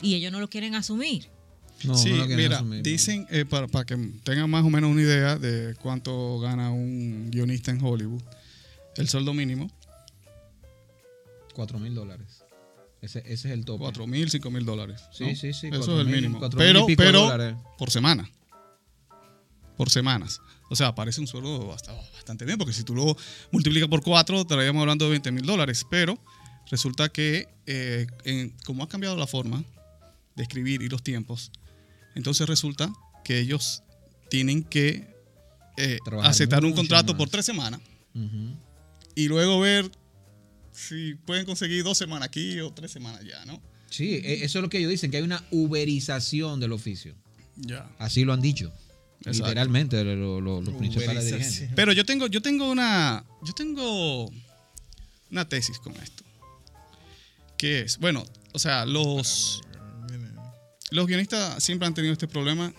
Y 0.00 0.14
ellos 0.14 0.32
no 0.32 0.40
lo 0.40 0.48
quieren 0.48 0.74
asumir. 0.74 1.28
No, 1.84 1.94
sí, 1.96 2.10
no 2.12 2.26
mira, 2.26 2.56
asumir, 2.56 2.82
dicen, 2.82 3.26
eh, 3.30 3.44
para, 3.44 3.66
para 3.68 3.84
que 3.86 3.96
tengan 4.22 4.50
más 4.50 4.64
o 4.64 4.70
menos 4.70 4.90
una 4.90 5.00
idea 5.02 5.36
de 5.38 5.74
cuánto 5.76 6.38
gana 6.40 6.70
un 6.70 7.30
guionista 7.30 7.70
en 7.70 7.82
Hollywood, 7.82 8.22
el 8.96 9.08
sueldo 9.08 9.32
mínimo, 9.32 9.70
4 11.54 11.78
mil 11.78 11.94
dólares. 11.94 12.42
Ese, 13.00 13.20
ese 13.20 13.32
es 13.48 13.54
el 13.54 13.64
tope. 13.64 13.80
4 13.82 14.06
mil, 14.06 14.30
5 14.30 14.50
mil 14.50 14.64
dólares. 14.64 15.02
Sí, 15.12 15.24
¿no? 15.24 15.34
sí, 15.36 15.52
sí, 15.54 15.68
Eso 15.68 15.94
es 16.00 16.06
el 16.06 16.12
mínimo. 16.12 16.38
cuatro 16.38 16.58
mil 16.58 16.66
Pero, 16.66 16.86
pero 16.96 17.20
dólares. 17.22 17.54
por 17.78 17.90
semana. 17.90 18.30
Por 19.76 19.88
semanas. 19.88 20.40
O 20.68 20.76
sea, 20.76 20.94
parece 20.94 21.20
un 21.20 21.26
sueldo 21.26 21.66
bast- 21.72 21.88
bastante 22.14 22.44
bien, 22.44 22.58
porque 22.58 22.74
si 22.74 22.84
tú 22.84 22.94
lo 22.94 23.16
multiplicas 23.50 23.88
por 23.88 24.02
4, 24.02 24.42
estaríamos 24.42 24.80
hablando 24.82 25.06
de 25.06 25.12
20 25.12 25.32
mil 25.32 25.46
dólares. 25.46 25.86
Pero 25.90 26.18
resulta 26.70 27.08
que, 27.08 27.48
eh, 27.66 28.06
en- 28.24 28.50
como 28.66 28.82
ha 28.84 28.88
cambiado 28.88 29.16
la 29.16 29.26
forma 29.26 29.64
de 30.36 30.42
escribir 30.42 30.82
y 30.82 30.88
los 30.88 31.02
tiempos, 31.02 31.50
entonces 32.14 32.46
resulta 32.48 32.92
que 33.24 33.38
ellos 33.40 33.82
tienen 34.28 34.62
que 34.64 35.08
eh, 35.76 35.98
aceptar 36.22 36.64
un 36.64 36.72
contrato 36.72 37.12
más. 37.12 37.18
por 37.18 37.28
tres 37.30 37.44
semanas 37.46 37.80
y 39.14 39.28
luego 39.28 39.60
ver 39.60 39.90
si 40.72 41.14
pueden 41.14 41.44
conseguir 41.46 41.82
dos 41.84 41.98
semanas 41.98 42.28
aquí 42.28 42.58
o 42.60 42.72
tres 42.72 42.90
semanas 42.90 43.22
ya, 43.24 43.44
¿no? 43.44 43.60
Sí, 43.90 44.14
e- 44.22 44.44
eso 44.44 44.58
es 44.58 44.62
lo 44.62 44.68
que 44.68 44.78
ellos 44.78 44.90
dicen, 44.90 45.10
que 45.10 45.16
hay 45.18 45.22
una 45.22 45.44
uberización 45.50 46.60
del 46.60 46.72
oficio. 46.72 47.14
Ya. 47.56 47.90
Así 47.98 48.24
lo 48.24 48.32
han 48.32 48.40
dicho. 48.40 48.72
Exacto. 49.20 49.42
Literalmente 49.48 50.02
lo- 50.04 50.40
lo- 50.40 50.60
los 50.62 50.74
principales 50.76 51.26
dirigentes. 51.26 51.68
Pero 51.74 51.92
yo 51.92 52.04
tengo, 52.06 52.26
yo 52.28 52.40
tengo 52.40 52.70
una. 52.70 53.24
Yo 53.42 53.52
tengo 53.52 54.30
una 55.30 55.48
tesis 55.48 55.78
con 55.78 55.94
esto. 55.96 56.24
Que 57.58 57.80
es, 57.82 57.98
bueno, 57.98 58.24
o 58.52 58.58
sea, 58.58 58.86
los, 58.86 59.60
los 60.90 61.06
guionistas 61.06 61.62
siempre 61.62 61.86
han 61.86 61.94
tenido 61.94 62.12
este 62.12 62.28
problema. 62.28 62.72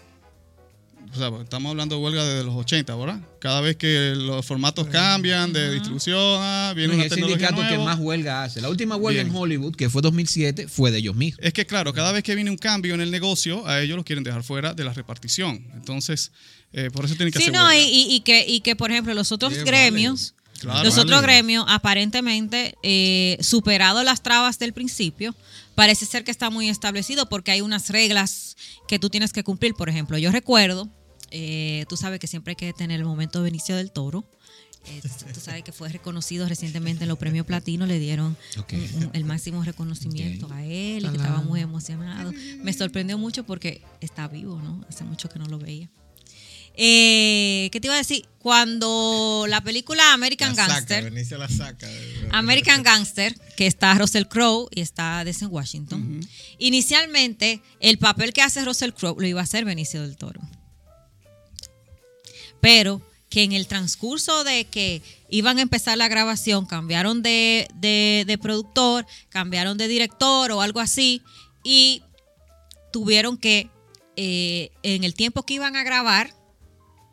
O 1.13 1.17
sea, 1.17 1.29
estamos 1.41 1.71
hablando 1.71 1.97
de 1.97 2.01
huelga 2.03 2.23
desde 2.23 2.45
los 2.45 2.55
80, 2.55 2.95
¿verdad? 2.95 3.19
Cada 3.39 3.59
vez 3.59 3.75
que 3.75 4.13
los 4.15 4.45
formatos 4.45 4.87
cambian 4.87 5.51
de 5.51 5.73
distribución, 5.73 6.17
ah, 6.39 6.71
viene 6.73 6.89
No, 6.89 6.93
una 6.95 7.03
el 7.03 7.09
tecnología 7.09 7.47
sindicato 7.49 7.69
que 7.75 7.83
más 7.83 7.99
huelga 7.99 8.43
hace. 8.43 8.61
La 8.61 8.69
última 8.69 8.95
huelga 8.95 9.21
Bien. 9.23 9.33
en 9.35 9.37
Hollywood, 9.41 9.75
que 9.75 9.89
fue 9.89 10.01
2007, 10.01 10.69
fue 10.69 10.89
de 10.91 10.99
ellos 10.99 11.15
mismos. 11.15 11.43
Es 11.43 11.51
que 11.51 11.65
claro, 11.65 11.91
cada 11.91 12.13
vez 12.13 12.23
que 12.23 12.33
viene 12.35 12.49
un 12.49 12.57
cambio 12.57 12.93
en 12.93 13.01
el 13.01 13.11
negocio, 13.11 13.67
a 13.67 13.81
ellos 13.81 13.97
los 13.97 14.05
quieren 14.05 14.23
dejar 14.23 14.43
fuera 14.43 14.73
de 14.73 14.85
la 14.85 14.93
repartición. 14.93 15.65
Entonces, 15.73 16.31
eh, 16.71 16.89
por 16.93 17.03
eso 17.03 17.15
tienen 17.15 17.33
que 17.33 17.39
Sí, 17.39 17.45
hacer 17.49 17.55
no, 17.55 17.67
y, 17.73 18.21
que, 18.21 18.45
y 18.47 18.61
que, 18.61 18.77
por 18.77 18.91
ejemplo, 18.91 19.13
los 19.13 19.31
otros 19.33 19.53
gremios, 19.65 20.33
Claro, 20.59 20.83
los 20.83 20.95
vale. 20.95 21.01
otros 21.07 21.21
gremios, 21.23 21.65
aparentemente, 21.67 22.75
eh, 22.83 23.37
superado 23.41 24.03
las 24.03 24.21
trabas 24.21 24.59
del 24.59 24.71
principio, 24.71 25.35
parece 25.81 26.05
ser 26.05 26.23
que 26.23 26.29
está 26.29 26.51
muy 26.51 26.69
establecido 26.69 27.27
porque 27.27 27.49
hay 27.49 27.61
unas 27.61 27.89
reglas 27.89 28.55
que 28.87 28.99
tú 28.99 29.09
tienes 29.09 29.33
que 29.33 29.43
cumplir. 29.43 29.73
Por 29.73 29.89
ejemplo, 29.89 30.15
yo 30.19 30.31
recuerdo, 30.31 30.87
eh, 31.31 31.85
tú 31.89 31.97
sabes 31.97 32.19
que 32.19 32.27
siempre 32.27 32.51
hay 32.51 32.55
que 32.55 32.71
tener 32.71 32.99
el 32.99 33.05
momento 33.07 33.39
de 33.39 33.45
Benicio 33.45 33.75
del 33.75 33.91
Toro. 33.91 34.23
Eh, 34.85 35.01
tú 35.33 35.39
sabes 35.39 35.63
que 35.63 35.71
fue 35.71 35.89
reconocido 35.89 36.47
recientemente 36.47 37.05
en 37.05 37.09
los 37.09 37.17
premios 37.17 37.47
platino, 37.47 37.87
le 37.87 37.97
dieron 37.97 38.37
Ok. 38.59 38.73
un- 38.73 39.03
un- 39.05 39.09
el 39.13 39.23
máximo 39.25 39.63
reconocimiento 39.63 40.47
a 40.51 40.63
él 40.63 41.03
y 41.03 41.09
que 41.09 41.17
estaba 41.17 41.41
muy 41.41 41.61
emocionado. 41.61 42.31
Me 42.63 42.73
sorprendió 42.73 43.17
mucho 43.17 43.43
porque 43.43 43.81
está 44.01 44.27
vivo, 44.27 44.61
¿no? 44.61 44.85
Hace 44.87 45.03
mucho 45.03 45.29
que 45.29 45.39
no 45.39 45.45
lo 45.47 45.57
veía. 45.57 45.89
Eh, 46.75 47.69
¿Qué 47.71 47.79
te 47.81 47.87
iba 47.87 47.95
a 47.95 47.97
decir? 47.99 48.25
Cuando 48.39 49.45
la 49.47 49.61
película 49.61 50.13
American 50.13 50.49
La 50.49 50.55
saca, 50.55 50.73
Gangster, 50.73 51.03
Benicio 51.03 51.37
la 51.37 51.47
saca. 51.49 51.87
American 52.31 52.81
Gangster, 52.81 53.35
que 53.55 53.67
está 53.67 53.93
Russell 53.95 54.25
Crowe 54.25 54.67
y 54.73 54.81
está 54.81 55.23
Denzel 55.23 55.49
Washington, 55.49 56.21
inicialmente 56.57 57.61
el 57.79 57.97
papel 57.99 58.33
que 58.33 58.41
hace 58.41 58.63
Russell 58.65 58.91
Crowe 58.93 59.15
lo 59.21 59.27
iba 59.27 59.41
a 59.41 59.43
hacer 59.43 59.63
Benicio 59.65 60.01
del 60.01 60.15
Toro. 60.17 60.41
Pero 62.61 63.01
que 63.29 63.43
en 63.43 63.53
el 63.53 63.67
transcurso 63.67 64.43
de 64.43 64.65
que 64.65 65.01
iban 65.29 65.57
a 65.57 65.61
empezar 65.61 65.97
la 65.97 66.07
grabación, 66.09 66.65
cambiaron 66.65 67.21
de, 67.21 67.67
de- 67.75 68.23
de 68.27 68.37
productor, 68.37 69.05
cambiaron 69.29 69.77
de 69.77 69.87
director 69.87 70.51
o 70.51 70.61
algo 70.61 70.79
así, 70.79 71.21
y 71.63 72.03
tuvieron 72.91 73.37
que, 73.37 73.69
eh, 74.17 74.71
en 74.83 75.03
el 75.03 75.13
tiempo 75.13 75.43
que 75.43 75.53
iban 75.53 75.75
a 75.75 75.83
grabar 75.83 76.33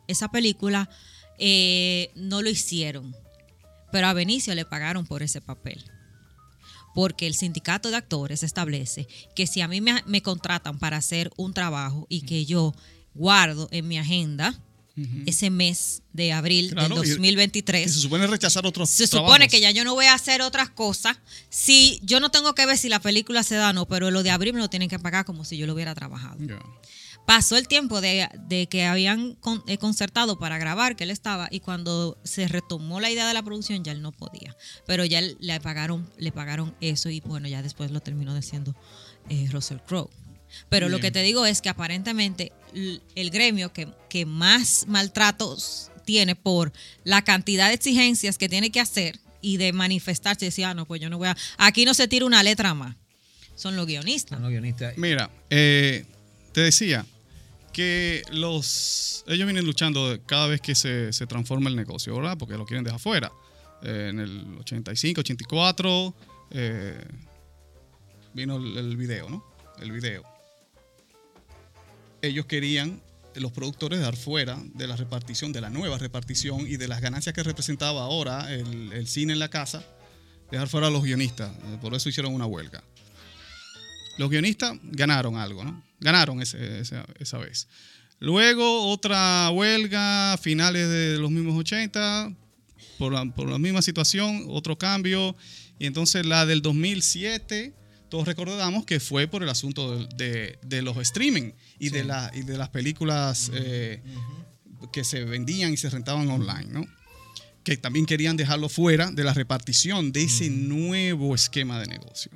esa 0.09 0.29
película, 0.29 0.89
eh, 1.37 2.11
no 2.15 2.41
lo 2.41 2.49
hicieron. 2.49 3.15
Pero 3.91 4.07
a 4.07 4.13
Benicio 4.13 4.53
le 4.55 4.65
pagaron 4.65 5.05
por 5.05 5.23
ese 5.23 5.41
papel. 5.41 5.83
Porque 6.95 7.27
el 7.27 7.35
sindicato 7.35 7.89
de 7.91 7.97
actores 7.97 8.43
establece 8.43 9.07
que 9.35 9.47
si 9.47 9.61
a 9.61 9.67
mí 9.67 9.79
me, 9.79 10.03
me 10.05 10.21
contratan 10.21 10.79
para 10.79 10.97
hacer 10.97 11.31
un 11.37 11.53
trabajo 11.53 12.05
y 12.09 12.21
que 12.21 12.45
yo 12.45 12.73
guardo 13.13 13.67
en 13.71 13.87
mi 13.87 13.97
agenda 13.97 14.59
ese 15.25 15.49
mes 15.49 16.01
de 16.11 16.33
abril 16.33 16.71
Claro, 16.71 16.95
del 16.95 17.05
y- 17.05 17.09
2023, 17.11 17.85
Que 17.85 17.89
se 17.93 17.99
supone 18.01 18.27
rechazar 18.27 18.65
otros 18.65 18.89
se 18.89 19.07
supone 19.07 19.27
trabajos. 19.27 19.47
que 19.51 19.61
ya 19.61 19.71
yo 19.71 19.85
no 19.85 19.93
voy 19.93 20.07
a 20.07 20.13
hacer 20.13 20.41
otras 20.41 20.69
cosas. 20.71 21.17
Si 21.49 22.01
yo 22.03 22.19
no 22.19 22.31
tengo 22.31 22.53
que 22.53 22.65
ver 22.65 22.77
si 22.77 22.89
la 22.89 22.99
película 22.99 23.43
se 23.43 23.55
da 23.55 23.69
o 23.69 23.73
no, 23.73 23.87
pero 23.87 24.11
lo 24.11 24.23
de 24.23 24.31
abril 24.31 24.53
me 24.55 24.59
lo 24.59 24.69
tienen 24.69 24.89
que 24.89 24.99
pagar 24.99 25.23
como 25.23 25.45
si 25.45 25.55
yo 25.55 25.65
lo 25.67 25.73
hubiera 25.73 25.95
trabajado. 25.95 26.37
Pasó 27.29 27.57
el 27.57 27.67
tiempo 27.67 28.01
de, 28.01 28.27
de 28.47 28.65
que 28.65 28.85
habían 28.85 29.35
con- 29.35 29.63
eh, 29.67 29.77
concertado 29.77 30.39
para 30.39 30.57
grabar, 30.57 30.95
que 30.95 31.03
él 31.03 31.11
estaba, 31.11 31.47
y 31.51 31.59
cuando 31.59 32.17
se 32.23 32.47
retomó 32.47 32.99
la 32.99 33.11
idea 33.11 33.27
de 33.27 33.35
la 33.35 33.43
producción, 33.43 33.83
ya 33.83 33.91
él 33.91 34.01
no 34.01 34.11
podía. 34.11 34.57
Pero 34.87 35.05
ya 35.05 35.19
él- 35.19 35.37
le 35.39 35.59
pagaron, 35.59 36.09
le 36.17 36.31
pagaron 36.31 36.73
eso 36.81 37.11
y 37.11 37.19
bueno, 37.19 37.47
ya 37.47 37.61
después 37.61 37.91
lo 37.91 37.99
terminó 37.99 38.33
diciendo 38.33 38.75
eh, 39.29 39.47
Russell 39.51 39.77
Crowe. 39.85 40.09
Pero 40.69 40.89
lo 40.89 40.99
que 40.99 41.11
te 41.11 41.21
digo 41.21 41.45
es 41.45 41.61
que 41.61 41.69
aparentemente 41.69 42.51
el 42.73 43.29
gremio 43.29 43.71
que, 43.73 43.87
que 44.09 44.25
más 44.25 44.85
maltratos 44.87 45.91
tiene 46.05 46.35
por 46.35 46.73
la 47.03 47.21
cantidad 47.23 47.67
de 47.67 47.75
exigencias 47.75 48.39
que 48.39 48.49
tiene 48.49 48.71
que 48.71 48.79
hacer 48.79 49.19
y 49.39 49.57
de 49.57 49.71
manifestarse, 49.71 50.45
decía, 50.45 50.71
ah, 50.71 50.73
no, 50.73 50.87
pues 50.87 50.99
yo 50.99 51.11
no 51.11 51.19
voy 51.19 51.27
a... 51.27 51.37
Aquí 51.59 51.85
no 51.85 51.93
se 51.93 52.07
tira 52.07 52.25
una 52.25 52.41
letra 52.41 52.73
más. 52.73 52.95
Son 53.53 53.75
los 53.75 53.85
guionistas. 53.85 54.37
Son 54.37 54.41
los 54.41 54.49
guionistas. 54.49 54.97
Mira, 54.97 55.29
eh, 55.51 56.05
te 56.53 56.61
decía 56.61 57.05
que 57.69 58.23
los 58.31 59.23
ellos 59.27 59.45
vienen 59.45 59.65
luchando 59.65 60.19
cada 60.25 60.47
vez 60.47 60.61
que 60.61 60.75
se, 60.75 61.13
se 61.13 61.27
transforma 61.27 61.69
el 61.69 61.75
negocio, 61.75 62.15
¿verdad? 62.15 62.37
Porque 62.37 62.57
lo 62.57 62.65
quieren 62.65 62.83
dejar 62.83 62.99
fuera. 62.99 63.31
Eh, 63.83 64.07
en 64.09 64.19
el 64.19 64.57
85, 64.59 65.21
84 65.21 66.15
eh, 66.51 67.05
vino 68.33 68.57
el, 68.57 68.97
video, 68.97 69.29
¿no? 69.29 69.45
El 69.79 69.91
video. 69.91 70.23
Ellos 72.21 72.45
querían, 72.47 73.01
los 73.35 73.51
productores, 73.51 74.01
dar 74.01 74.15
fuera 74.15 74.57
de 74.73 74.87
la 74.87 74.95
repartición, 74.95 75.53
de 75.53 75.61
la 75.61 75.69
nueva 75.69 75.97
repartición 75.97 76.61
y 76.61 76.77
de 76.77 76.87
las 76.87 76.99
ganancias 76.99 77.33
que 77.33 77.43
representaba 77.43 78.01
ahora 78.01 78.53
el, 78.53 78.91
el 78.91 79.07
cine 79.07 79.33
en 79.33 79.39
la 79.39 79.49
casa, 79.49 79.83
dejar 80.51 80.67
fuera 80.67 80.87
a 80.87 80.89
los 80.89 81.03
guionistas. 81.03 81.51
Eh, 81.51 81.77
Por 81.79 81.93
eso 81.93 82.09
hicieron 82.09 82.33
una 82.33 82.45
huelga 82.45 82.83
los 84.19 84.29
guionistas 84.29 84.77
ganaron 84.83 85.35
algo, 85.37 85.63
¿no? 85.63 85.83
Ganaron 85.99 86.41
ese- 86.41 86.79
esa, 86.79 87.05
esa 87.19 87.37
vez. 87.39 87.67
Luego 88.19 88.87
otra 88.89 89.49
huelga 89.49 90.33
a 90.33 90.37
finales 90.37 90.87
de 90.89 91.17
los 91.17 91.31
mismos 91.31 91.57
80, 91.57 92.33
por 92.97 93.13
la, 93.13 93.25
por 93.25 93.47
la 93.49 93.57
misma 93.57 93.81
situación, 93.81 94.45
otro 94.49 94.77
cambio. 94.77 95.35
Y 95.79 95.85
entonces 95.85 96.25
la 96.25 96.45
del 96.45 96.61
2007, 96.61 97.73
todos 98.09 98.27
recordamos 98.27 98.85
que 98.85 98.99
fue 98.99 99.27
por 99.27 99.41
el 99.43 99.49
asunto 99.49 99.95
de, 99.95 100.07
de- 100.15 100.59
de 100.61 100.81
los 100.81 100.97
streaming 100.97 101.51
y, 101.79 101.89
de 101.89 102.03
la, 102.03 102.29
y 102.35 102.41
de 102.41 102.57
las 102.57 102.69
películas 102.69 103.49
eh, 103.53 104.01
que 104.91 105.03
se 105.03 105.23
vendían 105.23 105.71
y 105.73 105.77
se 105.77 105.89
rentaban 105.89 106.27
online, 106.29 106.65
¿no? 106.71 106.85
que 107.63 107.77
también 107.77 108.05
querían 108.05 108.35
dejarlo 108.37 108.67
fuera 108.69 109.11
de 109.11 109.23
la 109.23 109.33
repartición 109.33 110.11
de 110.11 110.23
ese 110.23 110.49
nuevo 110.49 111.35
esquema 111.35 111.79
de 111.79 111.87
negocio. 111.87 112.31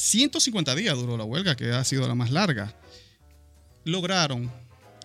150 0.00 0.74
días 0.74 0.96
duró 0.96 1.16
la 1.16 1.24
huelga, 1.24 1.56
que 1.56 1.70
ha 1.72 1.84
sido 1.84 2.06
la 2.08 2.14
más 2.14 2.30
larga. 2.30 2.74
Lograron, 3.84 4.50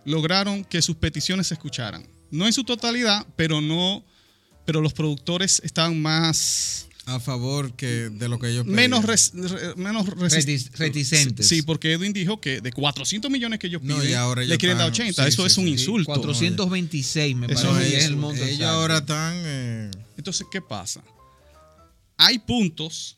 lograron 0.05 0.63
que 0.65 0.81
sus 0.81 0.95
peticiones 0.95 1.47
se 1.47 1.53
escucharan. 1.55 2.05
No 2.31 2.45
en 2.45 2.53
su 2.53 2.63
totalidad, 2.63 3.25
pero 3.35 3.61
no, 3.61 4.03
pero 4.65 4.81
los 4.81 4.93
productores 4.93 5.61
estaban 5.63 6.01
más 6.01 6.87
A 7.05 7.19
favor 7.19 7.73
que 7.75 8.09
de 8.09 8.27
lo 8.27 8.39
que 8.39 8.49
ellos 8.49 8.65
menos, 8.65 9.01
pedían. 9.01 9.11
res- 9.11 9.31
re- 9.33 9.75
menos 9.75 10.05
resist- 10.07 10.71
reticentes. 10.75 11.47
Sí, 11.47 11.61
porque 11.61 11.93
Edwin 11.93 12.13
dijo 12.13 12.41
que 12.41 12.61
de 12.61 12.71
400 12.71 13.29
millones 13.29 13.59
que 13.59 13.67
ellos 13.67 13.81
No, 13.83 13.95
piden, 13.97 14.09
y 14.09 14.13
ahora 14.13 14.41
le 14.41 14.47
ellos 14.47 14.57
quieren 14.57 14.77
dar 14.77 14.87
están- 14.91 15.05
80. 15.07 15.23
sí, 15.23 15.29
Eso 15.29 15.41
sí, 15.43 15.47
es 15.47 15.57
un 15.59 15.65
sí. 15.65 15.71
insulto. 15.71 16.05
426 16.11 17.35
me 17.35 17.45
Eso 17.47 17.69
parece 17.71 17.97
es- 17.97 18.05
el 18.05 18.15
monto. 18.17 18.43
Ellos 18.43 18.67
ahora 18.67 18.97
están... 18.97 19.33
eh, 19.45 19.91
Entonces, 20.17 20.47
¿qué 20.51 20.61
pasa? 20.61 21.03
Hay 22.17 22.39
puntos 22.39 23.17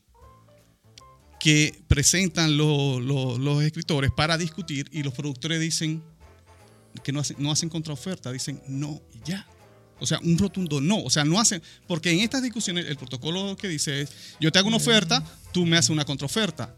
que 1.47 1.81
presentan 1.87 2.57
lo- 2.57 2.99
lo- 2.99 3.37
los 3.37 3.63
escritores 3.63 4.11
para 4.11 4.37
discutir 4.37 4.89
y 4.91 5.01
los 5.01 5.13
productores 5.13 5.61
dicen 5.61 6.03
que 7.05 7.13
no 7.13 7.21
hacen, 7.21 7.37
no 7.39 7.53
hacen 7.53 7.69
contraoferta, 7.69 8.33
dicen 8.33 8.61
no 8.67 9.01
ya. 9.23 9.47
O 10.01 10.05
sea, 10.05 10.19
un 10.19 10.37
rotundo 10.37 10.81
no. 10.81 11.01
O 11.01 11.09
sea, 11.09 11.23
no 11.23 11.39
hacen. 11.39 11.63
Porque 11.87 12.11
en 12.11 12.19
estas 12.19 12.43
discusiones, 12.43 12.87
el 12.87 12.97
protocolo 12.97 13.55
que 13.55 13.69
dice 13.69 14.01
es: 14.01 14.09
yo 14.41 14.51
te 14.51 14.59
hago 14.59 14.67
una 14.67 14.75
oferta, 14.75 15.23
tú 15.53 15.65
me 15.65 15.77
haces 15.77 15.89
una 15.89 16.03
contraoferta. 16.03 16.75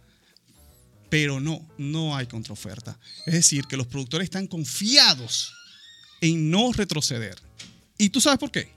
Pero 1.09 1.39
no, 1.39 1.67
no 1.79 2.15
hay 2.15 2.27
contraoferta. 2.27 2.99
Es 3.25 3.33
decir, 3.33 3.65
que 3.65 3.75
los 3.75 3.87
productores 3.87 4.25
están 4.25 4.45
confiados 4.45 5.51
en 6.21 6.51
no 6.51 6.71
retroceder. 6.73 7.39
¿Y 7.97 8.09
tú 8.09 8.21
sabes 8.21 8.37
por 8.37 8.51
qué? 8.51 8.71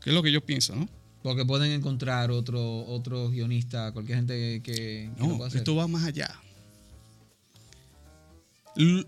Que 0.00 0.10
es 0.10 0.14
lo 0.14 0.22
que 0.22 0.30
yo 0.30 0.46
pienso, 0.46 0.76
¿no? 0.76 0.88
Porque 1.22 1.44
pueden 1.44 1.72
encontrar 1.72 2.30
otro, 2.30 2.84
otro 2.86 3.28
guionista, 3.30 3.92
cualquier 3.92 4.18
gente 4.18 4.62
que, 4.62 4.72
que 4.72 5.10
lo 5.18 5.26
No, 5.26 5.36
pueda 5.36 5.48
hacer. 5.48 5.58
esto 5.58 5.74
va 5.74 5.86
más 5.88 6.04
allá. 6.04 6.32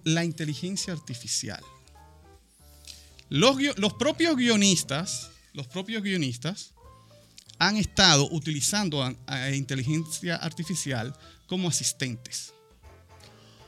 La 0.05 0.25
inteligencia 0.25 0.93
artificial. 0.93 1.63
Los, 3.29 3.57
los 3.77 3.95
propios 3.95 4.37
guionistas, 4.37 5.31
los 5.53 5.69
propios 5.69 6.03
guionistas 6.03 6.73
han 7.59 7.77
estado 7.77 8.29
utilizando 8.33 9.03
a, 9.05 9.15
a 9.27 9.51
inteligencia 9.55 10.35
artificial 10.37 11.15
como 11.47 11.69
asistentes. 11.69 12.53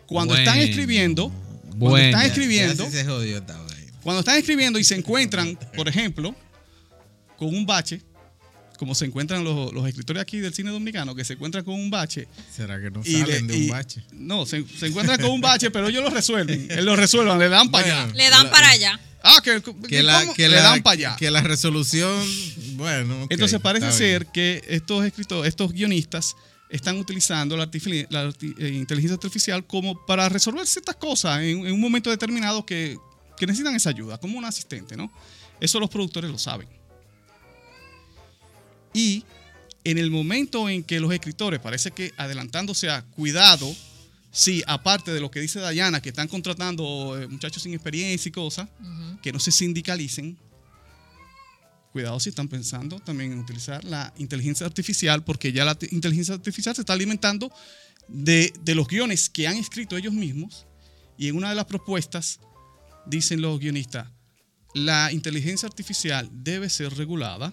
Cuando 0.07 0.35
están 0.35 0.57
Bueno, 0.57 0.71
escribiendo, 0.71 1.29
cuando 1.69 1.77
bueno. 1.91 2.07
están 2.07 2.21
Ya- 2.23 2.27
escribiendo, 2.27 2.85
ya 2.85 2.91
sí 2.91 2.97
se 2.97 3.05
jodió 3.05 3.39
esta 3.39 3.57
vaina. 3.63 3.93
cuando 4.03 4.21
están 4.21 4.37
escribiendo 4.39 4.79
y 4.81 4.85
se 4.85 4.97
encuentran, 4.97 5.57
por 5.77 5.89
ejemplo, 5.89 6.35
con 7.39 7.49
un 7.55 7.65
bache, 7.65 8.03
como 8.79 8.95
se 8.95 9.05
encuentran 9.05 9.45
los, 9.45 9.73
los 9.73 9.87
escritores 9.87 10.21
aquí 10.23 10.39
del 10.39 10.53
cine 10.55 10.71
dominicano, 10.71 11.15
que 11.15 11.25
se 11.25 11.35
encuentran 11.35 11.65
con 11.65 11.75
un 11.75 11.91
bache 11.91 12.27
¿Será 12.55 12.81
que 12.81 12.91
no 12.91 13.05
salen 13.05 13.27
le- 13.27 13.53
de 13.53 13.57
un 13.59 13.63
y- 13.65 13.69
bache? 13.69 14.03
No, 14.13 14.45
se, 14.47 14.65
se 14.79 14.87
encuentran 14.89 15.21
con 15.21 15.31
un 15.31 15.41
bache, 15.41 15.71
pero 15.71 15.89
ellos 15.89 16.03
lo 16.03 16.11
resuelven. 16.11 16.67
Ellos 16.71 16.85
lo 16.85 16.97
resuelvan, 16.97 17.39
le 17.39 17.49
dan 17.49 17.71
para 17.71 17.85
Bueno, 17.87 18.01
allá. 18.03 18.15
Le 18.15 18.31
dan 18.31 18.45
La- 18.47 18.51
para 18.51 18.69
allá. 18.71 19.01
Ah, 19.25 19.41
que, 19.45 19.63
Que, 19.89 20.03
la, 20.03 20.21
¿cómo? 20.23 20.35
que, 20.35 20.49
le 20.49 20.57
la, 20.57 20.63
dan 20.63 20.83
para 20.83 20.95
allá. 20.95 21.17
que 21.17 21.31
la 21.31 21.43
resolución, 21.43 22.13
bueno, 22.75 23.27
Entonces 23.31 23.61
parece 23.61 23.93
ser 23.93 24.23
bien. 24.23 24.33
que 24.33 24.63
estos 24.69 25.05
escritores, 25.05 25.49
estos 25.49 25.73
guionistas 25.73 26.35
están 26.71 26.97
utilizando 26.99 27.57
la, 27.57 27.71
artifi- 27.71 28.07
la 28.11 28.25
arti- 28.31 28.55
eh, 28.59 28.69
inteligencia 28.71 29.15
artificial 29.15 29.65
como 29.67 30.05
para 30.07 30.29
resolver 30.29 30.67
ciertas 30.67 30.97
cosas 30.97 31.41
en, 31.43 31.67
en 31.67 31.73
un 31.73 31.81
momento 31.81 32.11
determinado 32.11 32.67
que, 32.67 32.97
que 33.37 33.47
necesitan 33.47 33.77
esa 33.77 33.91
ayuda, 33.91 34.19
como 34.19 34.39
un 34.39 34.45
asistente, 34.45 34.97
¿no? 34.97 35.13
Eso 35.61 35.79
los 35.79 35.89
productores 35.91 36.29
lo 36.31 36.39
saben. 36.39 36.67
Y 38.95 39.25
en 39.85 39.99
el 39.99 40.11
momento 40.11 40.69
en 40.69 40.85
que 40.85 41.01
los 41.01 41.13
escritores, 41.13 41.61
parece 41.61 41.91
que 41.91 42.13
adelantándose 42.17 42.89
a 42.91 43.03
cuidado, 43.03 43.75
sí, 44.31 44.63
aparte 44.67 45.13
de 45.13 45.21
lo 45.21 45.31
que 45.31 45.41
dice 45.41 45.61
Dayana, 45.61 46.01
que 46.01 46.11
están 46.11 46.29
contratando 46.29 47.19
eh, 47.21 47.27
muchachos 47.27 47.63
sin 47.63 47.75
experiencia 47.75 48.29
y 48.29 48.33
cosas, 48.33 48.69
que 49.23 49.33
no 49.33 49.39
se 49.41 49.51
sindicalicen, 49.53 50.39
cuidado 51.93 52.19
si 52.21 52.31
están 52.31 52.49
pensando 52.49 53.01
también 53.01 53.33
en 53.33 53.39
utilizar 53.39 53.85
la 53.85 54.13
inteligencia 54.17 54.67
artificial, 54.67 55.25
porque 55.25 55.53
ya 55.53 55.65
la 55.65 55.75
te- 55.75 55.89
inteligencia 55.93 56.35
artificial 56.35 56.75
se 56.75 56.83
está 56.83 56.95
alimentando 56.95 57.53
de, 58.09 58.53
de 58.63 58.75
los 58.75 58.89
guiones 58.89 59.29
que 59.29 59.47
han 59.47 59.57
escrito 59.57 59.97
ellos 59.97 60.15
mismos. 60.15 60.67
Y 61.19 61.29
en 61.29 61.37
una 61.37 61.51
de 61.51 61.55
las 61.55 61.67
propuestas 61.67 62.41
dicen 63.07 63.43
los 63.43 63.59
guionistas, 63.61 64.09
la 64.75 65.13
inteligencia 65.13 65.69
artificial 65.69 66.31
debe 66.33 66.71
ser 66.71 66.95
regulada, 66.97 67.53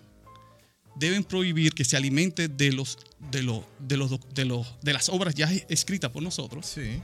deben 0.99 1.23
prohibir 1.23 1.73
que 1.73 1.85
se 1.85 1.95
alimente 1.97 2.47
de 2.47 2.71
los 2.73 2.97
de 3.31 3.41
los 3.43 3.63
de 3.79 3.97
los 3.97 4.11
de 4.33 4.45
los 4.45 4.67
de 4.81 4.93
las 4.93 5.09
obras 5.09 5.33
ya 5.33 5.51
escritas 5.69 6.11
por 6.11 6.21
nosotros 6.21 6.65
Sí. 6.65 6.99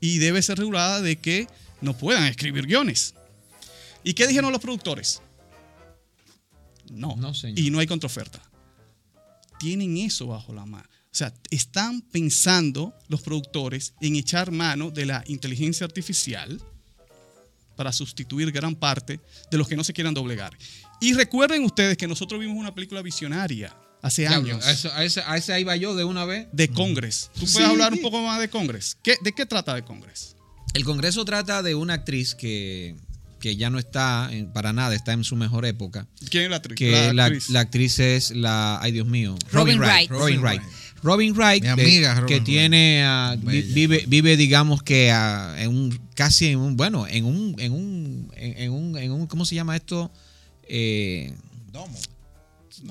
y 0.00 0.18
debe 0.18 0.42
ser 0.42 0.58
regulada 0.58 1.00
de 1.00 1.16
que 1.16 1.46
no 1.80 1.96
puedan 1.96 2.24
escribir 2.24 2.66
guiones. 2.66 3.14
¿Y 4.04 4.14
qué 4.14 4.26
dijeron 4.26 4.52
los 4.52 4.60
productores? 4.60 5.20
No. 6.90 7.16
No, 7.16 7.34
señor. 7.34 7.58
Y 7.58 7.70
no 7.70 7.78
hay 7.80 7.86
contraoferta. 7.86 8.40
Tienen 9.58 9.96
eso 9.96 10.28
bajo 10.28 10.52
la 10.52 10.64
mano. 10.66 10.88
O 10.88 11.14
sea, 11.18 11.32
están 11.50 12.02
pensando 12.02 12.94
los 13.08 13.22
productores 13.22 13.94
en 14.00 14.16
echar 14.16 14.50
mano 14.52 14.90
de 14.90 15.06
la 15.06 15.24
inteligencia 15.26 15.86
artificial 15.86 16.60
para 17.76 17.92
sustituir 17.92 18.50
gran 18.52 18.74
parte 18.74 19.20
de 19.50 19.58
los 19.58 19.68
que 19.68 19.76
no 19.76 19.84
se 19.84 19.92
quieran 19.92 20.14
doblegar. 20.14 20.56
Y 21.00 21.12
recuerden 21.14 21.62
ustedes 21.64 21.96
que 21.96 22.06
nosotros 22.08 22.40
vimos 22.40 22.56
una 22.56 22.74
película 22.74 23.02
visionaria 23.02 23.76
hace 24.02 24.22
Diablo, 24.22 24.54
años 24.54 24.66
a, 24.66 24.70
eso- 24.72 24.92
a 24.92 25.04
ese, 25.04 25.20
a 25.20 25.36
ese 25.36 25.52
ahí 25.52 25.64
va 25.64 25.76
yo 25.76 25.94
de 25.94 26.04
una 26.04 26.24
vez. 26.24 26.48
de 26.52 26.68
Congress. 26.68 27.30
¿Tú 27.34 27.40
puedes 27.40 27.52
Sí. 27.56 27.62
hablar 27.62 27.92
un 27.92 28.00
poco 28.00 28.22
más 28.22 28.40
de 28.40 28.48
Congress? 28.48 28.96
¿Qué- 29.02 29.18
¿De 29.22 29.32
qué 29.32 29.46
trata 29.46 29.74
de 29.74 29.82
Congress? 29.84 30.36
El 30.74 30.84
Congreso 30.84 31.24
trata 31.24 31.62
de 31.62 31.74
una 31.74 31.94
actriz 31.94 32.34
que, 32.34 32.96
que 33.40 33.56
ya 33.56 33.68
no 33.70 33.78
está 33.78 34.28
en- 34.30 34.52
para 34.52 34.72
nada, 34.72 34.94
está 34.94 35.12
en 35.12 35.24
su 35.24 35.36
mejor 35.36 35.64
época. 35.66 36.06
¿Quién 36.30 36.44
es 36.44 36.50
la 36.50 36.56
actriz? 36.56 36.76
Que 36.76 37.12
la, 37.12 37.24
actriz. 37.26 37.50
la 37.50 37.60
actriz 37.60 37.98
es 37.98 38.30
la, 38.30 38.78
ay 38.80 38.92
Dios 38.92 39.06
mío, 39.06 39.36
Robin 39.52 39.78
Wright. 39.78 40.10
Robin 40.10 40.20
Robin 40.22 40.40
Wright. 40.42 40.60
Wright. 40.62 40.72
Robin 41.06 41.32
Wright, 41.34 41.62
Mi 41.62 41.66
de- 41.68 41.72
amiga 41.72 42.14
Robin 42.14 42.26
que 42.26 42.34
Wright. 42.34 42.44
tiene, 42.44 43.02
ah, 43.04 43.36
vive, 43.40 44.04
vive, 44.08 44.36
digamos 44.36 44.82
que 44.82 45.10
ah, 45.12 45.54
en 45.58 45.68
un, 45.70 46.00
casi 46.14 46.46
en 46.48 46.58
un, 46.58 46.76
bueno, 46.76 47.06
en 47.06 47.24
un, 47.24 47.54
en 47.58 47.72
un, 47.72 48.32
en, 48.36 48.58
en 48.58 48.72
un, 48.72 48.98
en 48.98 49.12
un, 49.12 49.26
¿cómo 49.26 49.44
se 49.44 49.54
llama 49.54 49.76
esto? 49.76 50.10
Eh, 50.68 51.32
Domo. 51.72 51.96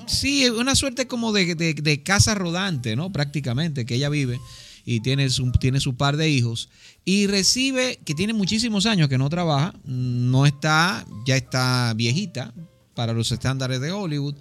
Sí, 0.06 0.48
una 0.48 0.74
suerte 0.74 1.06
como 1.06 1.32
de, 1.32 1.54
de- 1.54 1.74
de 1.74 2.02
casa 2.02 2.34
rodante, 2.34 2.96
¿no? 2.96 3.12
Prácticamente, 3.12 3.86
que 3.86 3.94
ella 3.94 4.08
vive 4.08 4.40
y 4.84 5.00
tiene 5.00 5.28
su, 5.30 5.50
tiene 5.52 5.78
su 5.80 5.96
par 5.96 6.16
de 6.16 6.28
hijos 6.30 6.68
y 7.04 7.26
recibe, 7.26 7.98
que 8.04 8.14
tiene 8.14 8.32
muchísimos 8.32 8.86
años 8.86 9.08
que 9.08 9.18
no 9.18 9.28
trabaja, 9.28 9.74
no 9.84 10.46
está, 10.46 11.04
ya 11.26 11.36
está 11.36 11.92
viejita 11.94 12.52
para 12.94 13.12
los 13.12 13.30
estándares 13.30 13.80
de 13.80 13.92
Hollywood, 13.92 14.34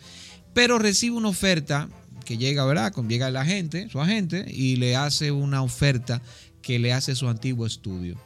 pero 0.53 0.79
recibe 0.79 1.15
una 1.17 1.27
oferta 1.29 1.89
que 2.25 2.38
llega, 2.38 2.65
¿verdad? 2.65 2.91
Con, 2.91 3.07
llega 3.07 3.27
el 3.27 3.38
agente, 3.38 3.88
su 3.89 4.01
agente, 4.01 4.45
y 4.51 4.75
le 4.75 4.95
hace 4.95 5.31
una 5.31 5.61
oferta 5.61 6.21
que 6.61 6.79
le 6.79 6.91
hace 6.91 7.15
su 7.15 7.29
antiguo 7.29 7.65
estudio, 7.65 8.19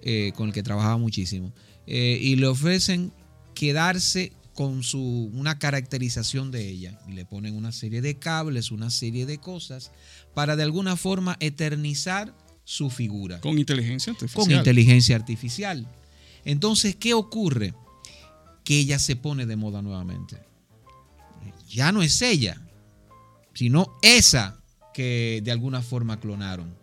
eh, 0.00 0.32
con 0.34 0.48
el 0.48 0.54
que 0.54 0.62
trabajaba 0.62 0.96
muchísimo. 0.96 1.52
Eh, 1.86 2.18
y 2.20 2.36
le 2.36 2.46
ofrecen 2.46 3.12
quedarse 3.54 4.32
con 4.54 4.82
su, 4.82 5.30
una 5.34 5.58
caracterización 5.58 6.50
de 6.50 6.68
ella. 6.68 6.98
Y 7.08 7.12
le 7.12 7.24
ponen 7.24 7.54
una 7.54 7.72
serie 7.72 8.00
de 8.00 8.18
cables, 8.18 8.70
una 8.70 8.90
serie 8.90 9.26
de 9.26 9.38
cosas, 9.38 9.90
para 10.34 10.56
de 10.56 10.62
alguna 10.62 10.96
forma 10.96 11.36
eternizar 11.40 12.34
su 12.64 12.90
figura 12.90 13.40
Con 13.40 13.58
inteligencia 13.58 14.12
artificial. 14.12 14.44
con 14.44 14.54
inteligencia 14.54 15.16
artificial. 15.16 15.88
Entonces, 16.44 16.94
¿qué 16.96 17.12
ocurre? 17.12 17.74
Que 18.64 18.78
ella 18.78 18.98
se 18.98 19.16
pone 19.16 19.46
de 19.46 19.56
moda 19.56 19.82
nuevamente. 19.82 20.38
Ya 21.68 21.90
no 21.90 22.02
es 22.02 22.22
ella, 22.22 22.61
sino 23.54 23.86
esa 24.02 24.58
que 24.94 25.40
de 25.42 25.50
alguna 25.52 25.82
forma 25.82 26.18
clonaron. 26.20 26.74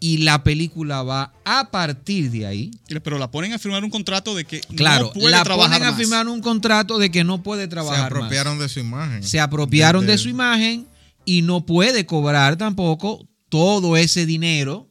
Y 0.00 0.18
la 0.18 0.42
película 0.42 1.02
va 1.04 1.32
a 1.44 1.70
partir 1.70 2.28
de 2.32 2.44
ahí. 2.44 2.70
Pero 3.04 3.18
la 3.20 3.30
ponen 3.30 3.52
a 3.52 3.58
firmar 3.60 3.84
un 3.84 3.90
contrato 3.90 4.34
de 4.34 4.44
que 4.44 4.60
Claro, 4.60 5.06
no 5.06 5.12
puede 5.12 5.30
la 5.30 5.44
trabajar 5.44 5.78
ponen 5.78 5.94
a 5.94 5.96
firmar 5.96 6.26
un 6.26 6.40
contrato 6.40 6.98
de 6.98 7.10
que 7.12 7.22
no 7.22 7.42
puede 7.42 7.62
Se 7.62 7.68
trabajar 7.68 7.98
más. 8.00 8.06
apropiaron 8.06 8.58
de 8.58 8.68
su 8.68 8.80
imagen. 8.80 9.22
Se 9.22 9.38
apropiaron 9.38 10.04
de 10.04 10.18
su 10.18 10.28
imagen 10.28 10.88
y 11.24 11.42
no 11.42 11.64
puede 11.64 12.04
cobrar 12.04 12.56
tampoco 12.56 13.28
todo 13.48 13.96
ese 13.96 14.26
dinero 14.26 14.88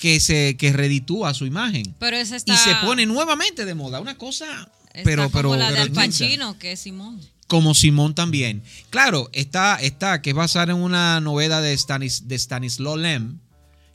que 0.00 0.20
se 0.20 0.56
que 0.56 0.72
reditúa 0.72 1.34
su 1.34 1.44
imagen. 1.46 1.94
Pero 1.98 2.16
esa 2.16 2.36
está. 2.36 2.54
y 2.54 2.56
se 2.56 2.74
pone 2.86 3.06
nuevamente 3.06 3.64
de 3.64 3.74
moda. 3.74 4.00
Una 4.00 4.16
cosa, 4.16 4.46
está 4.94 5.00
pero, 5.02 5.30
como 5.30 5.50
pero, 5.50 5.56
la 5.56 5.66
de 5.70 5.72
pero 5.72 5.82
Al. 5.82 5.90
Pacino, 5.90 6.58
que 6.60 6.72
es 6.72 6.80
Simón. 6.80 7.20
Como 7.46 7.74
Simón 7.74 8.14
también. 8.14 8.62
Claro, 8.90 9.28
está, 9.32 9.76
está, 9.76 10.20
que 10.20 10.30
es 10.30 10.36
basada 10.36 10.72
en 10.72 10.78
una 10.78 11.20
novela 11.20 11.60
de, 11.60 11.76
Stanis, 11.76 12.26
de 12.26 12.36
Stanislaw 12.36 12.96
Lem, 12.96 13.38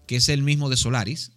que 0.07 0.17
es 0.17 0.29
el 0.29 0.43
mismo 0.43 0.69
de 0.69 0.77
Solaris. 0.77 1.31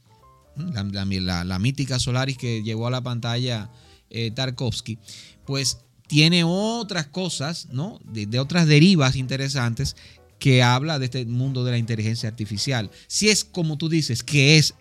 La, 0.57 1.59
mítica 1.59 1.98
Solaris 1.98 2.38
que 2.38 2.62
llegó 2.62 2.87
a 2.87 2.90
la 2.90 3.00
pantalla 3.00 3.70
eh, 4.11 4.31
Tarkovsky, 4.31 4.98
pues 5.44 5.79
tiene 6.07 6.44
otras 6.44 7.07
cosas, 7.09 7.66
¿no? 7.72 7.98
De, 8.05 8.27
de 8.27 8.38
otras 8.38 8.68
derivas 8.68 9.16
interesantes 9.16 9.96
que 10.38 10.62
habla 10.62 10.98
de 10.98 11.07
este 11.07 11.24
mundo 11.24 11.64
de 11.64 11.72
la 11.72 11.79
inteligencia 11.79 12.29
artificial. 12.29 12.90
Si 13.09 13.31
es 13.31 13.44
como 13.44 13.79
tú 13.79 13.88
dices, 13.88 14.22
que 14.22 14.59
es 14.59 14.74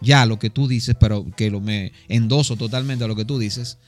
ya 0.00 0.26
lo 0.26 0.38
que 0.38 0.50
tú 0.50 0.66
dices, 0.66 0.96
pero 0.98 1.26
que 1.36 1.50
lo 1.50 1.60
me 1.60 1.92
endoso 2.08 2.56
totalmente 2.56 3.04
a 3.04 3.08
lo 3.08 3.16
que 3.16 3.24
tú 3.24 3.38
dices, 3.38 3.78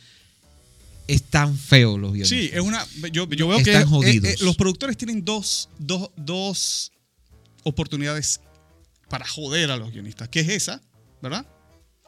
están 1.15 1.57
feos 1.57 1.99
los 1.99 2.13
guionistas. 2.13 2.39
Sí, 2.39 2.51
es 2.53 2.61
una. 2.61 2.87
Yo, 3.13 3.29
yo 3.29 3.49
veo 3.49 3.59
Están 3.59 3.83
que 3.83 3.85
jodidos. 3.89 4.29
eh, 4.31 4.37
eh, 4.41 4.45
los 4.45 4.57
productores 4.57 4.97
tienen 4.97 5.25
dos, 5.25 5.69
dos, 5.79 6.11
dos 6.17 6.93
oportunidades 7.65 8.41
para 9.09 9.27
joder 9.27 9.71
a 9.71 9.77
los 9.77 9.93
guionistas. 9.93 10.29
Que 10.29 10.41
es 10.41 10.49
esa, 10.49 10.81
¿verdad? 11.21 11.47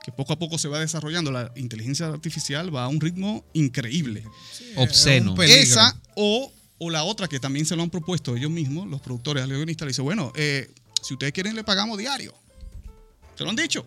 Que 0.04 0.12
poco 0.12 0.32
a 0.32 0.38
poco 0.38 0.58
se 0.58 0.68
va 0.68 0.80
desarrollando. 0.80 1.30
La 1.30 1.52
inteligencia 1.56 2.06
artificial 2.06 2.74
va 2.74 2.84
a 2.84 2.88
un 2.88 3.00
ritmo 3.00 3.44
increíble. 3.54 4.24
Obsceno. 4.76 5.40
Esa 5.42 5.98
o, 6.14 6.52
o 6.78 6.90
la 6.90 7.04
otra 7.04 7.28
que 7.28 7.40
también 7.40 7.66
se 7.66 7.74
lo 7.76 7.82
han 7.82 7.90
propuesto 7.90 8.36
ellos 8.36 8.50
mismos, 8.50 8.86
los 8.88 9.00
productores, 9.00 9.44
a 9.44 9.46
los 9.46 9.56
guionistas, 9.56 9.86
le 9.86 9.90
dicen, 9.90 10.04
bueno, 10.04 10.32
eh, 10.36 10.70
si 11.02 11.14
ustedes 11.14 11.32
quieren 11.32 11.54
le 11.54 11.64
pagamos 11.64 11.98
diario. 11.98 12.34
Se 13.36 13.44
lo 13.44 13.50
han 13.50 13.56
dicho. 13.56 13.86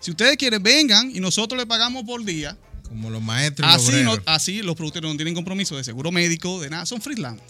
Si 0.00 0.10
ustedes 0.10 0.36
quieren, 0.36 0.62
vengan 0.62 1.10
y 1.14 1.20
nosotros 1.20 1.58
le 1.58 1.66
pagamos 1.66 2.02
por 2.04 2.24
día. 2.24 2.58
Como 2.88 3.10
los 3.10 3.22
maestros. 3.22 3.68
y 3.68 3.72
los 3.74 3.88
Así, 3.88 4.02
no- 4.04 4.18
así 4.26 4.62
los 4.62 4.74
productores 4.76 5.10
no 5.10 5.16
tienen 5.16 5.34
compromiso 5.34 5.76
de 5.76 5.84
seguro 5.84 6.10
médico, 6.10 6.60
de 6.60 6.70
nada, 6.70 6.86
son 6.86 7.00
freelance. 7.02 7.44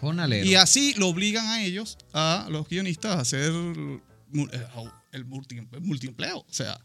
Jornalero. 0.00 0.44
Y 0.46 0.54
así 0.56 0.94
lo 0.96 1.08
obligan 1.08 1.46
a 1.46 1.62
ellos, 1.64 1.96
a 2.12 2.46
los 2.50 2.68
guionistas, 2.68 3.16
a 3.16 3.20
hacer 3.20 3.52
eh, 3.52 4.00
el 5.12 5.24
multi- 5.26 5.58
el 5.72 5.80
multiempleo. 5.80 6.38
O 6.38 6.46
sea, 6.52 6.80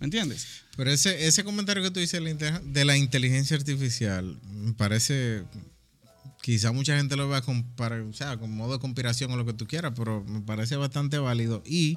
¿me 0.00 0.04
entiendes? 0.06 0.46
Pero 0.76 0.90
ese, 0.90 1.26
ese 1.26 1.44
comentario 1.44 1.82
que 1.82 1.90
tú 1.90 2.00
dices 2.00 2.20
de 2.20 2.20
la, 2.20 2.30
inte- 2.30 2.60
de 2.62 2.84
la 2.84 2.96
inteligencia 2.96 3.56
artificial, 3.56 4.38
me 4.50 4.72
parece, 4.74 5.44
quizá 6.42 6.72
mucha 6.72 6.96
gente 6.96 7.16
lo 7.16 7.28
vea 7.28 7.40
con, 7.40 7.62
para- 7.74 8.02
o 8.02 8.12
sea, 8.12 8.36
con 8.36 8.50
modo 8.54 8.74
de 8.74 8.78
conspiración 8.80 9.30
o 9.30 9.36
lo 9.36 9.46
que 9.46 9.52
tú 9.54 9.66
quieras, 9.66 9.92
pero 9.96 10.22
me 10.24 10.40
parece 10.42 10.76
bastante 10.76 11.18
válido. 11.18 11.62
Y 11.64 11.96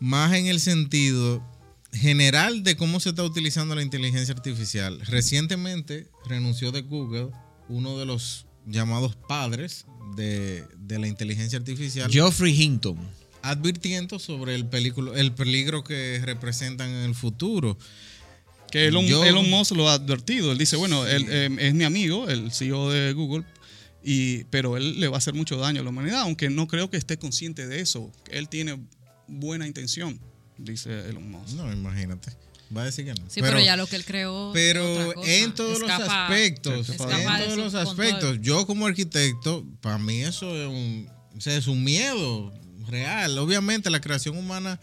más 0.00 0.32
en 0.32 0.46
el 0.46 0.60
sentido 0.60 1.42
general 1.92 2.62
de 2.62 2.76
cómo 2.76 3.00
se 3.00 3.10
está 3.10 3.22
utilizando 3.22 3.74
la 3.74 3.82
inteligencia 3.82 4.34
artificial. 4.34 5.00
Recientemente 5.06 6.08
renunció 6.26 6.72
de 6.72 6.82
Google 6.82 7.28
uno 7.68 7.98
de 7.98 8.06
los 8.06 8.46
llamados 8.66 9.16
padres 9.28 9.86
de, 10.16 10.64
de 10.78 10.98
la 10.98 11.06
inteligencia 11.08 11.58
artificial 11.58 12.10
Geoffrey 12.10 12.60
Hinton. 12.60 12.98
advirtiendo 13.42 14.18
sobre 14.18 14.54
el, 14.54 14.66
película, 14.66 15.18
el 15.18 15.32
peligro 15.32 15.82
que 15.84 16.20
representan 16.24 16.90
en 16.90 17.04
el 17.04 17.14
futuro. 17.14 17.76
Que 18.70 18.86
Elon, 18.86 19.04
Yo- 19.06 19.24
Elon 19.24 19.50
Musk 19.50 19.72
lo 19.72 19.88
ha 19.90 19.94
advertido. 19.94 20.50
Él 20.52 20.58
dice, 20.58 20.76
bueno, 20.76 21.06
él 21.06 21.26
eh, 21.28 21.50
es 21.60 21.74
mi 21.74 21.84
amigo, 21.84 22.28
el 22.28 22.52
CEO 22.52 22.90
de 22.90 23.12
Google, 23.12 23.44
y, 24.02 24.44
pero 24.44 24.76
él 24.78 24.98
le 24.98 25.08
va 25.08 25.16
a 25.16 25.18
hacer 25.18 25.34
mucho 25.34 25.58
daño 25.58 25.80
a 25.80 25.84
la 25.84 25.90
humanidad, 25.90 26.22
aunque 26.22 26.48
no 26.48 26.66
creo 26.68 26.88
que 26.88 26.96
esté 26.96 27.18
consciente 27.18 27.66
de 27.66 27.80
eso. 27.80 28.10
Él 28.30 28.48
tiene 28.48 28.78
buena 29.28 29.66
intención, 29.66 30.18
dice 30.64 31.08
Elon 31.08 31.30
Musk. 31.30 31.54
No, 31.54 31.72
imagínate. 31.72 32.32
Va 32.74 32.82
a 32.82 32.84
decir 32.86 33.04
que 33.04 33.12
no. 33.14 33.28
Sí, 33.28 33.40
pero, 33.40 33.60
ya 33.60 33.76
lo 33.76 33.86
que 33.86 33.96
él 33.96 34.04
creó. 34.04 34.50
pero 34.54 35.22
en 35.24 35.54
todos 35.54 35.80
los 35.80 35.90
aspectos, 35.90 36.88
escapa 36.88 37.38
en 37.38 37.44
todos 37.44 37.58
los 37.58 37.72
control. 37.72 37.88
aspectos, 37.88 38.38
yo 38.40 38.66
como 38.66 38.86
arquitecto, 38.86 39.64
para 39.80 39.98
mí 39.98 40.22
eso 40.22 40.56
es 40.56 40.68
un, 40.68 41.08
o 41.36 41.40
sea, 41.40 41.56
es 41.56 41.66
un 41.66 41.84
miedo 41.84 42.52
real. 42.88 43.38
Obviamente 43.38 43.90
la 43.90 44.00
creación 44.00 44.38
humana 44.38 44.80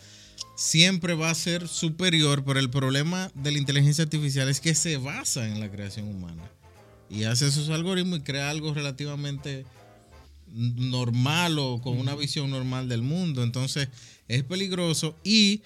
siempre 0.55 1.15
va 1.15 1.31
a 1.31 1.35
ser 1.35 1.67
superior, 1.67 2.43
pero 2.45 2.59
el 2.59 2.69
problema 2.69 3.31
de 3.33 3.51
la 3.51 3.57
inteligencia 3.57 4.03
artificial 4.03 4.49
es 4.49 4.59
que 4.59 4.75
se 4.75 4.97
basa 4.97 5.47
en 5.47 5.59
la 5.59 5.71
creación 5.71 6.07
humana 6.07 6.43
y 7.09 7.23
hace 7.23 7.47
esos 7.47 7.69
algoritmos 7.69 8.19
y 8.19 8.21
crea 8.21 8.49
algo 8.49 8.73
relativamente 8.73 9.65
normal 10.47 11.57
o 11.59 11.81
con 11.81 11.97
una 11.97 12.15
visión 12.15 12.51
normal 12.51 12.87
del 12.87 13.01
mundo. 13.01 13.43
Entonces 13.43 13.89
es 14.29 14.43
peligroso 14.43 15.17
y 15.23 15.61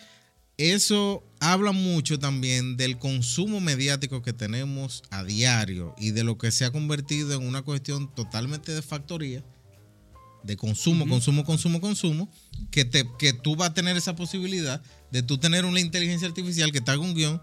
eso 0.58 1.24
habla 1.40 1.72
mucho 1.72 2.18
también 2.20 2.78
del 2.78 2.98
consumo 2.98 3.60
mediático 3.60 4.22
que 4.22 4.34
tenemos 4.34 5.04
a 5.10 5.24
diario 5.24 5.94
y 5.98 6.12
de 6.12 6.24
lo 6.24 6.38
que 6.38 6.52
se 6.52 6.66
ha 6.66 6.72
convertido 6.72 7.34
en 7.40 7.48
una 7.48 7.62
cuestión 7.64 8.14
totalmente 8.14 8.72
de 8.72 8.82
factoría, 8.82 9.44
de 10.44 10.58
consumo, 10.58 11.08
consumo, 11.08 11.44
consumo, 11.44 11.82
consumo, 11.82 12.30
que, 12.72 12.86
te, 12.86 13.08
que 13.18 13.34
tú 13.34 13.56
vas 13.56 13.70
a 13.70 13.74
tener 13.74 13.98
esa 13.98 14.16
posibilidad 14.16 14.82
de 15.12 15.24
tú 15.24 15.38
tener 15.38 15.66
una 15.66 15.80
inteligencia 15.80 16.28
artificial 16.28 16.72
que 16.72 16.82
te 16.82 16.92
haga 16.92 17.02
un 17.02 17.14
guion 17.16 17.42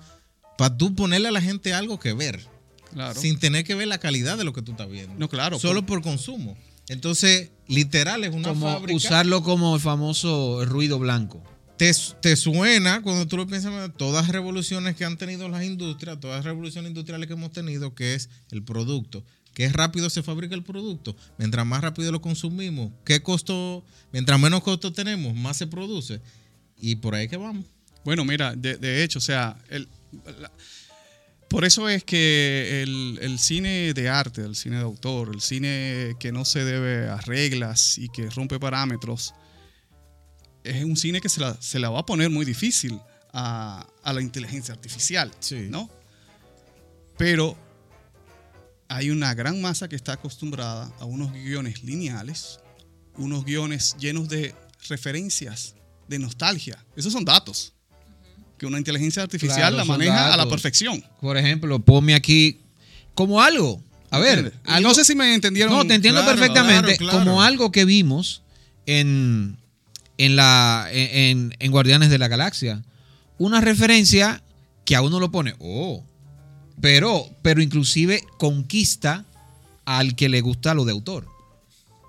para 0.57 0.77
tú 0.77 0.95
ponerle 0.95 1.29
a 1.29 1.33
la 1.33 1.41
gente 1.41 1.73
algo 1.75 1.99
que 1.99 2.13
ver, 2.13 2.47
Claro. 2.93 3.19
sin 3.21 3.39
tener 3.39 3.65
que 3.65 3.75
ver 3.75 3.87
la 3.89 3.99
calidad 3.99 4.37
de 4.37 4.45
lo 4.45 4.53
que 4.53 4.63
tú 4.63 4.73
estás 4.73 4.91
viendo. 4.91 5.15
No, 5.17 5.29
claro, 5.29 5.59
Solo 5.59 5.87
por 5.87 6.03
consumo. 6.03 6.57
Entonces, 6.91 7.51
literal, 7.69 8.25
es 8.25 8.35
una 8.35 8.49
Como 8.49 8.67
fábrica. 8.73 8.97
usarlo 8.97 9.43
como 9.45 9.77
el 9.77 9.81
famoso 9.81 10.65
ruido 10.65 10.99
blanco. 10.99 11.43
te, 11.77 11.93
te 12.21 12.37
suena 12.37 13.01
cuando 13.01 13.27
tú 13.27 13.37
lo 13.39 13.47
piensas, 13.47 13.91
todas 13.97 14.25
las 14.27 14.33
revoluciones 14.33 14.97
que 14.97 15.05
han 15.07 15.17
tenido 15.17 15.49
las 15.49 15.65
industrias, 15.65 16.19
todas 16.21 16.39
las 16.39 16.45
revoluciones 16.45 16.91
industriales 16.91 17.27
que 17.29 17.33
hemos 17.35 17.53
tenido, 17.53 17.95
que 17.95 18.15
es 18.15 18.29
el 18.51 18.63
producto. 18.65 19.25
Qué 19.55 19.69
rápido 19.71 20.11
se 20.11 20.23
fabrica 20.23 20.55
el 20.55 20.63
producto. 20.63 21.17
Mientras 21.39 21.65
más 21.65 21.81
rápido 21.81 22.13
lo 22.13 22.21
consumimos, 22.21 22.91
qué 23.05 23.23
costo, 23.23 23.85
mientras 24.13 24.39
menos 24.39 24.63
costo 24.63 24.93
tenemos, 24.93 25.35
más 25.35 25.57
se 25.57 25.67
produce. 25.69 26.21
Y 26.77 26.97
por 26.97 27.15
ahí 27.15 27.29
que 27.29 27.37
vamos. 27.37 27.65
Bueno, 28.05 28.25
mira, 28.25 28.55
de, 28.57 28.77
de 28.77 29.03
hecho, 29.05 29.19
o 29.19 29.23
sea, 29.23 29.57
el- 29.71 29.89
la- 30.41 30.51
por 31.51 31.65
eso 31.65 31.89
es 31.89 32.05
que 32.05 32.81
el, 32.83 33.19
el 33.21 33.41
cine 33.41 33.93
de 33.93 34.09
arte, 34.09 34.43
el 34.43 34.55
cine 34.55 34.77
de 34.77 34.83
autor, 34.83 35.31
el 35.35 35.41
cine 35.41 36.15
que 36.21 36.31
no 36.31 36.45
se 36.45 36.65
debe 36.65 37.09
a 37.09 37.17
reglas 37.17 37.99
y 37.99 38.09
que 38.09 38.31
rompe 38.31 38.61
parámetros, 38.61 39.35
es 40.63 40.85
un 40.85 40.97
cine 40.97 41.21
que 41.21 41.29
se 41.29 41.41
la, 41.41 41.61
se 41.61 41.81
la 41.81 41.91
va 41.91 42.01
a 42.01 42.07
poner 42.07 42.31
muy 42.31 42.45
difícil 42.45 43.01
a, 43.33 43.85
a 44.05 44.13
la 44.13 44.23
inteligencia 44.23 44.73
artificial, 44.73 45.33
Sí. 45.41 45.67
¿no? 45.69 45.91
Pero 47.19 47.57
hay 48.89 49.11
una 49.11 49.35
gran 49.35 49.61
masa 49.61 49.89
que 49.89 49.97
está 49.97 50.13
acostumbrada 50.13 50.93
a 51.01 51.05
unos 51.05 51.33
guiones 51.33 51.83
lineales, 51.83 52.61
unos 53.17 53.45
guiones 53.45 53.97
llenos 53.99 54.29
de 54.29 54.55
referencias, 54.89 55.75
de 56.07 56.21
nostalgia. 56.21 56.85
Esos 56.95 57.13
son 57.13 57.25
datos 57.25 57.75
que 58.61 58.67
una 58.67 58.77
inteligencia 58.77 59.23
artificial 59.23 59.57
Claro, 59.57 59.77
la 59.79 59.85
maneja 59.87 60.35
a 60.35 60.37
la 60.37 60.47
perfección. 60.47 61.03
Por 61.23 61.39
ejemplo, 61.39 61.79
ponme 61.79 62.15
aquí 62.15 62.59
como 63.15 63.41
algo. 63.41 63.83
A 64.11 64.19
ver, 64.19 64.53
no 64.83 64.93
sé 64.93 65.07
si 65.07 65.15
me 65.15 65.35
entendieron. 65.35 65.73
No, 65.73 65.87
te 65.87 65.95
entiendo 65.95 66.21
Claro, 66.21 66.37
perfectamente. 66.39 66.99
claro. 66.99 67.21
Como 67.21 67.43
algo 67.43 67.73
que 67.73 67.87
vimos 67.87 68.43
en, 68.85 69.57
en, 70.19 70.37
la, 70.37 70.89
en, 70.93 71.57
en 71.59 71.71
Guardianes 71.71 72.11
de 72.11 72.19
la 72.19 72.29
Galaxia. 72.29 72.83
Una 73.39 73.63
referencia 73.63 74.43
que 74.85 74.95
a 74.95 75.01
uno 75.01 75.21
lo 75.21 75.31
pone, 75.31 75.55
oh, 75.59 76.05
pero, 76.83 77.31
pero 77.41 77.63
inclusive 77.63 78.23
conquista 78.37 79.25
al 79.87 80.17
que 80.17 80.29
le 80.29 80.43
gusta 80.43 80.75
lo 80.75 80.85
de 80.85 80.93
autor. 80.93 81.27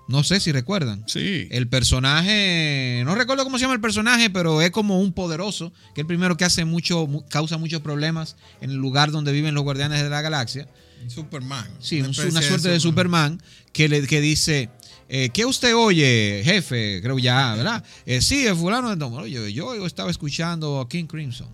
No 0.08 0.24
sé 0.24 0.40
si 0.40 0.52
recuerdan. 0.52 1.04
Sí. 1.06 1.48
El 1.50 1.68
personaje, 1.68 3.02
no 3.04 3.14
recuerdo 3.14 3.44
cómo 3.44 3.56
se 3.58 3.62
llama 3.62 3.74
el 3.74 3.80
personaje, 3.80 4.30
pero 4.30 4.60
es 4.60 4.70
como 4.70 5.00
un 5.00 5.12
poderoso, 5.12 5.70
que 5.94 6.00
es 6.00 6.02
el 6.02 6.06
primero 6.06 6.36
que 6.36 6.44
hace 6.44 6.64
mucho, 6.64 7.06
mu- 7.06 7.26
causa 7.28 7.56
muchos 7.56 7.80
problemas 7.82 8.36
en 8.60 8.70
el 8.70 8.76
lugar 8.76 9.10
donde 9.10 9.32
viven 9.32 9.54
los 9.54 9.62
guardianes 9.64 10.02
de 10.02 10.10
la 10.10 10.20
galaxia. 10.20 10.68
Superman. 11.08 11.66
Sí, 11.80 12.00
un- 12.00 12.10
especie 12.10 12.30
una 12.30 12.42
suerte 12.42 12.68
de 12.68 12.80
Superman 12.80 13.40
que, 13.72 13.88
le, 13.88 14.06
que 14.06 14.20
dice, 14.20 14.70
eh, 15.08 15.30
¿qué 15.32 15.44
usted 15.46 15.74
oye, 15.74 16.42
jefe? 16.44 17.00
Creo 17.02 17.18
ya, 17.18 17.54
¿verdad? 17.54 17.84
Eh, 18.06 18.20
sí, 18.20 18.46
el 18.46 18.56
fulano 18.56 18.90
de 18.90 18.96
Tom. 18.96 19.14
Oye, 19.14 19.52
yo 19.52 19.86
estaba 19.86 20.10
escuchando 20.10 20.80
a 20.80 20.88
King 20.88 21.06
Crimson. 21.06 21.48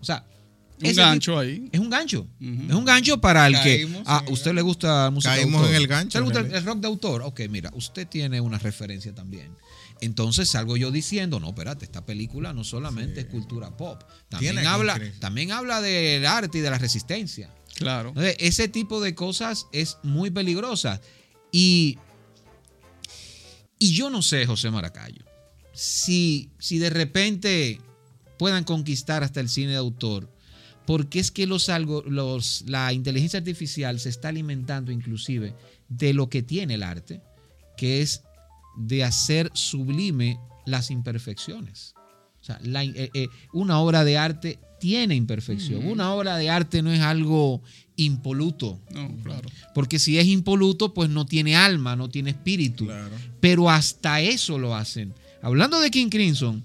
O 0.00 0.04
sea, 0.04 0.24
Un 0.78 0.86
ese 0.86 1.00
gancho 1.00 1.32
tipo- 1.32 1.40
ahí. 1.40 1.68
Es 1.72 1.80
un 1.80 1.88
gancho. 1.90 2.26
Es 2.40 2.74
un 2.74 2.84
gancho 2.84 3.20
para 3.20 3.46
el 3.46 3.54
Caímos 3.54 4.02
que. 4.02 4.04
Ah, 4.06 4.22
usted 4.28 4.52
le 4.52 4.62
gusta 4.62 5.10
música 5.10 5.34
de 5.34 5.40
Caímos 5.42 5.60
autor. 5.60 5.74
en 5.74 5.80
el 5.82 5.86
gancho, 5.88 6.06
¿Usted 6.06 6.20
le 6.20 6.42
gusta 6.42 6.58
el, 6.58 6.64
rock 6.64 6.78
de 6.80 6.86
autor? 6.86 7.22
Ok, 7.22 7.40
mira, 7.48 7.70
usted 7.74 8.06
tiene 8.06 8.40
una 8.40 8.58
referencia 8.58 9.14
también. 9.14 9.56
Entonces 10.02 10.50
salgo 10.50 10.76
yo 10.76 10.90
diciendo, 10.90 11.40
no, 11.40 11.48
espérate, 11.48 11.86
esta 11.86 12.04
película 12.04 12.52
no 12.52 12.64
solamente 12.64 13.20
es 13.20 13.26
cultura 13.26 13.74
pop, 13.74 14.02
también 14.28 14.58
habla, 14.66 15.00
también 15.20 15.52
habla 15.52 15.80
del 15.80 16.26
arte 16.26 16.58
y 16.58 16.60
de 16.60 16.68
la 16.68 16.76
resistencia. 16.76 17.50
Claro. 17.76 18.10
Entonces, 18.10 18.36
ese 18.38 18.68
tipo 18.68 19.00
de 19.00 19.14
cosas 19.14 19.66
es 19.72 19.96
muy 20.02 20.30
peligrosa. 20.30 21.00
Y, 21.50 21.98
y 23.78 23.92
yo 23.94 24.10
no 24.10 24.20
sé, 24.22 24.44
José 24.46 24.70
Maracayo, 24.70 25.24
si, 25.72 26.50
si 26.58 26.78
de 26.78 26.90
repente 26.90 27.80
puedan 28.38 28.64
conquistar 28.64 29.22
hasta 29.24 29.40
el 29.40 29.48
cine 29.48 29.72
de 29.72 29.76
autor, 29.78 30.30
porque 30.86 31.18
es 31.18 31.30
que 31.30 31.46
los, 31.46 31.68
algo, 31.68 32.02
los, 32.06 32.64
la 32.66 32.92
inteligencia 32.92 33.38
artificial 33.38 33.98
se 34.00 34.08
está 34.08 34.28
alimentando 34.28 34.92
inclusive 34.92 35.54
de 35.88 36.14
lo 36.14 36.28
que 36.28 36.42
tiene 36.42 36.74
el 36.74 36.82
arte, 36.82 37.20
que 37.76 38.02
es 38.02 38.22
de 38.78 39.04
hacer 39.04 39.50
sublime 39.54 40.38
las 40.66 40.90
imperfecciones. 40.90 41.94
O 42.40 42.44
sea, 42.44 42.58
la- 42.62 42.84
eh, 42.84 43.10
eh, 43.14 43.28
una 43.52 43.80
obra 43.80 44.04
de 44.04 44.18
arte 44.18 44.58
tiene 44.78 45.14
imperfección. 45.14 45.86
Una 45.86 46.12
obra 46.14 46.36
de 46.36 46.50
arte 46.50 46.82
no 46.82 46.92
es 46.92 47.00
algo 47.00 47.62
impoluto. 47.96 48.78
No, 48.92 49.08
claro. 49.22 49.48
Porque 49.74 49.98
si 49.98 50.18
es 50.18 50.26
impoluto, 50.26 50.92
pues 50.92 51.08
no 51.10 51.24
tiene 51.26 51.56
alma, 51.56 51.96
no 51.96 52.08
tiene 52.08 52.30
espíritu. 52.30 52.84
Claro. 52.84 53.14
Pero 53.40 53.70
hasta 53.70 54.20
eso 54.20 54.58
lo 54.58 54.74
hacen. 54.74 55.14
Hablando 55.42 55.80
de 55.80 55.90
King 55.90 56.08
Crimson, 56.08 56.62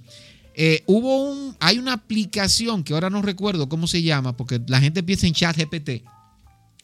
eh, 0.56 0.84
hubo 0.86 1.32
un, 1.32 1.56
hay 1.60 1.78
una 1.80 1.94
aplicación 1.94 2.84
que 2.84 2.94
ahora 2.94 3.10
no 3.10 3.22
recuerdo 3.22 3.70
cómo 3.70 3.88
se 3.88 4.02
llama, 4.04 4.36
porque 4.36 4.60
la 4.68 4.80
gente 4.82 5.02
piensa 5.04 5.28
en 5.28 5.34
chat 5.34 5.56
GPT 5.58 6.04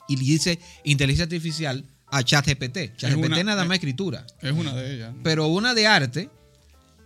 y 0.09 0.15
le 0.15 0.23
dice 0.23 0.59
inteligencia 0.85 1.23
artificial 1.23 1.83
a 2.09 2.23
chat 2.23 2.45
GPT. 2.47 2.95
Chat 2.95 3.11
Es 3.11 3.15
GPT 3.17 3.25
una- 3.25 3.43
nada 3.43 3.65
más 3.65 3.75
escritura. 3.75 4.25
Es 4.41 4.51
una 4.53 4.73
de 4.73 4.95
ellas. 4.95 5.13
Pero 5.23 5.47
una 5.47 5.73
de 5.73 5.87
arte 5.87 6.29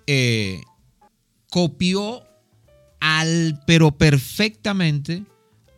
eh, 0.07 0.61
copió 1.49 2.23
al, 2.99 3.61
pero 3.65 3.91
perfectamente 3.97 5.23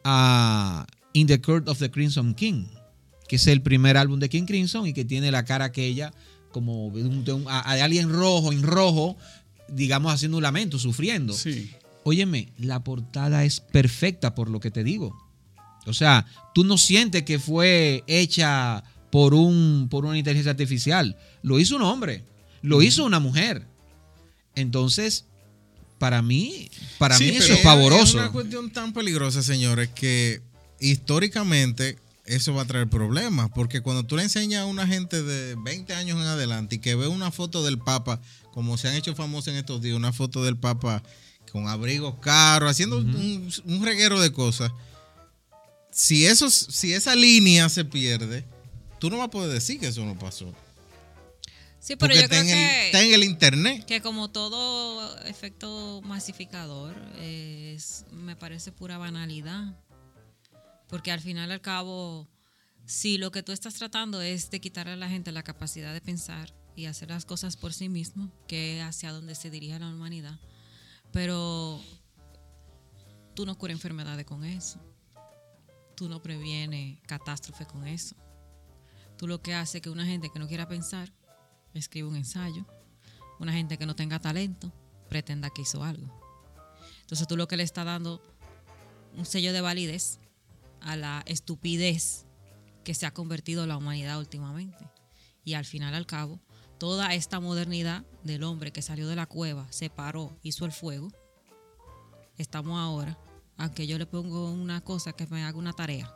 a 0.04 0.86
In 1.14 1.28
the 1.28 1.40
Court 1.42 1.68
of 1.70 1.80
the 1.80 1.90
Crimson 1.92 2.34
King, 2.34 2.66
que 3.28 3.38
es 3.38 3.48
el 3.48 3.62
primer 3.62 3.98
álbum 3.98 4.20
de 4.20 4.30
King 4.30 4.44
Crimson 4.46 4.88
y 4.88 4.94
que 4.94 5.06
tiene 5.06 5.32
la 5.32 5.46
cara 5.46 5.66
aquella 5.66 6.12
como 6.52 6.92
de, 6.92 7.04
un- 7.04 7.24
de 7.24 7.34
un- 7.34 7.46
a- 7.48 7.76
de 7.76 7.82
alguien 7.82 8.12
rojo, 8.12 8.52
en 8.52 8.62
rojo, 8.64 9.16
digamos 9.74 10.14
haciendo 10.14 10.38
un 10.38 10.44
lamento, 10.44 10.80
sufriendo. 10.80 11.34
Sí. 11.34 11.72
Óyeme, 12.04 12.52
la 12.58 12.84
portada 12.84 13.46
es 13.46 13.60
perfecta 13.62 14.36
por 14.36 14.50
lo 14.50 14.60
que 14.60 14.72
te 14.72 14.84
digo. 14.84 15.18
O 15.86 15.94
sea, 15.94 16.26
tú 16.54 16.64
no 16.64 16.78
sientes 16.78 17.24
que 17.24 17.40
fue 17.40 18.04
hecha 18.08 18.84
por, 19.12 19.34
un, 19.34 19.88
por 19.90 20.06
una 20.06 20.18
inteligencia 20.18 20.52
artificial. 20.52 21.18
Lo 21.42 21.60
hizo 21.60 21.76
un 21.76 21.82
hombre, 21.84 22.24
lo 22.62 22.82
hizo 22.82 23.06
una 23.06 23.20
mujer. 23.20 23.66
Entonces, 24.56 25.26
para 25.98 26.22
mí, 26.22 26.70
para 26.98 27.18
Sí, 27.18 27.26
mí 27.26 27.30
eso 27.38 27.54
es 27.54 27.60
Es 27.60 27.64
pavoroso. 27.66 28.18
una 28.18 28.32
cuestión 28.32 28.72
tan 28.72 28.94
peligrosa, 28.94 29.42
señores, 29.44 29.90
que 29.90 30.42
históricamente 30.80 31.98
eso 32.26 32.54
va 32.54 32.64
a 32.64 32.66
traer 32.66 32.90
problemas. 32.90 33.50
Porque 33.54 33.82
cuando 33.82 34.04
tú 34.04 34.16
le 34.16 34.24
enseñas 34.24 34.62
a 34.62 34.66
una 34.66 34.88
gente 34.88 35.22
de 35.22 35.56
20 35.56 35.94
años 35.94 36.20
en 36.20 36.28
adelante 36.28 36.76
y 36.76 36.80
que 36.80 36.96
ve 36.96 37.08
una 37.08 37.32
foto 37.32 37.64
del 37.64 37.80
Papa, 37.80 38.22
como 38.52 38.78
se 38.78 38.88
han 38.88 38.96
hecho 38.96 39.16
famosos 39.16 39.50
en 39.50 39.56
estos 39.56 39.82
días, 39.82 39.96
una 39.96 40.14
foto 40.14 40.44
del 40.44 40.58
Papa 40.58 41.04
con 41.52 41.68
abrigos 41.68 42.16
caros, 42.20 42.72
haciendo 42.72 42.98
un, 42.98 43.52
un 43.66 43.86
reguero 43.86 44.20
de 44.20 44.32
cosas. 44.32 44.72
Si, 45.92 46.26
eso, 46.26 46.50
si 46.50 46.94
esa 46.94 47.16
línea 47.16 47.70
se 47.70 47.86
pierde, 47.86 48.44
tú 49.00 49.12
no 49.12 49.20
vas 49.20 49.28
a 49.28 49.32
poder 49.32 49.52
decir 49.52 49.80
que 49.80 49.88
eso 49.88 50.04
no 50.04 50.18
pasó. 50.18 50.52
Sí, 51.80 51.96
pero 51.98 52.14
Porque 52.14 52.16
yo 52.16 52.22
está 52.22 52.40
creo 52.40 52.42
en, 52.44 52.50
el, 52.50 52.56
que, 52.56 52.86
está 52.86 53.02
en 53.04 53.14
el 53.14 53.24
internet. 53.24 53.86
que 53.86 54.02
como 54.02 54.32
todo 54.32 55.20
efecto 55.26 56.02
masificador, 56.06 56.96
es, 57.20 58.06
me 58.12 58.36
parece 58.36 58.72
pura 58.72 58.98
banalidad. 58.98 59.78
Porque 60.88 61.12
al 61.12 61.22
final 61.22 61.52
al 61.52 61.62
cabo, 61.62 62.28
si 62.86 63.18
lo 63.18 63.32
que 63.32 63.44
tú 63.44 63.52
estás 63.52 63.76
tratando 63.76 64.22
es 64.22 64.50
de 64.50 64.62
quitarle 64.62 64.94
a 64.94 64.98
la 64.98 65.10
gente 65.10 65.32
la 65.32 65.44
capacidad 65.44 65.94
de 65.94 66.02
pensar 66.02 66.54
y 66.76 66.86
hacer 66.86 67.10
las 67.10 67.26
cosas 67.26 67.58
por 67.58 67.74
sí 67.74 67.90
mismo, 67.90 68.32
que 68.48 68.78
es 68.78 68.84
hacia 68.84 69.12
donde 69.12 69.36
se 69.36 69.50
dirige 69.50 69.78
la 69.80 69.90
humanidad, 69.90 70.40
pero 71.12 71.80
tú 73.36 73.46
no 73.46 73.58
curas 73.58 73.76
enfermedades 73.76 74.26
con 74.26 74.44
eso. 74.44 74.80
Tú 75.96 76.10
no 76.10 76.22
previenes 76.22 77.00
catástrofes 77.06 77.68
con 77.68 77.88
eso. 77.88 78.16
Tú 79.18 79.28
lo 79.28 79.42
que 79.42 79.54
haces 79.54 79.76
es 79.76 79.82
que 79.82 79.90
una 79.90 80.06
gente 80.06 80.30
que 80.30 80.40
no 80.40 80.48
quiera 80.48 80.68
pensar 80.68 81.14
escribe 81.74 82.08
un 82.08 82.16
ensayo. 82.16 82.66
Una 83.40 83.54
gente 83.54 83.78
que 83.78 83.86
no 83.86 83.96
tenga 83.96 84.20
talento 84.20 84.72
pretenda 85.10 85.50
que 85.50 85.62
hizo 85.62 85.84
algo. 85.84 86.08
Entonces 87.02 87.28
tú 87.28 87.38
lo 87.38 87.48
que 87.48 87.58
le 87.58 87.64
estás 87.64 87.86
dando 87.86 88.22
un 89.16 89.26
sello 89.26 89.54
de 89.54 89.62
validez 89.62 90.20
a 90.84 90.96
la 90.96 91.24
estupidez 91.26 92.26
que 92.84 92.94
se 92.94 93.06
ha 93.06 93.14
convertido 93.14 93.66
la 93.66 93.78
humanidad 93.78 94.20
últimamente. 94.20 94.90
Y 95.46 95.54
al 95.56 95.66
final, 95.66 95.94
al 95.94 96.06
cabo, 96.06 96.40
toda 96.78 97.14
esta 97.14 97.40
modernidad 97.40 98.06
del 98.24 98.44
hombre 98.44 98.72
que 98.72 98.82
salió 98.82 99.08
de 99.08 99.16
la 99.16 99.26
cueva, 99.26 99.68
se 99.72 99.90
paró, 99.90 100.38
hizo 100.44 100.66
el 100.66 100.72
fuego, 100.72 101.12
estamos 102.38 102.80
ahora, 102.80 103.18
aunque 103.58 103.88
yo 103.88 103.98
le 103.98 104.06
pongo 104.06 104.52
una 104.52 104.82
cosa 104.82 105.14
que 105.14 105.28
me 105.28 105.44
haga 105.44 105.58
una 105.58 105.74
tarea. 105.74 106.14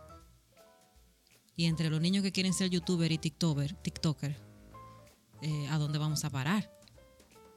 Y 1.56 1.66
entre 1.66 1.90
los 1.90 2.02
niños 2.02 2.24
que 2.24 2.32
quieren 2.32 2.54
ser 2.54 2.70
youtuber 2.70 3.12
y 3.12 3.18
tiktoker, 3.18 3.74
tiktoker 3.82 4.36
eh, 5.42 5.68
¿a 5.70 5.78
dónde 5.78 5.98
vamos 6.00 6.24
a 6.26 6.30
parar? 6.30 6.72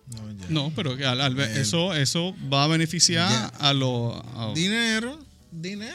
No, 0.07 0.33
ya. 0.33 0.46
No, 0.49 0.73
pero 0.75 0.96
que 0.96 1.05
al- 1.07 1.20
al- 1.20 1.38
Eh, 1.38 1.61
eso, 1.61 1.94
eso 1.94 2.35
va 2.53 2.64
a 2.64 2.66
beneficiar 2.68 3.31
ya. 3.31 3.46
a, 3.46 3.73
los 3.75 4.14
a, 4.35 4.53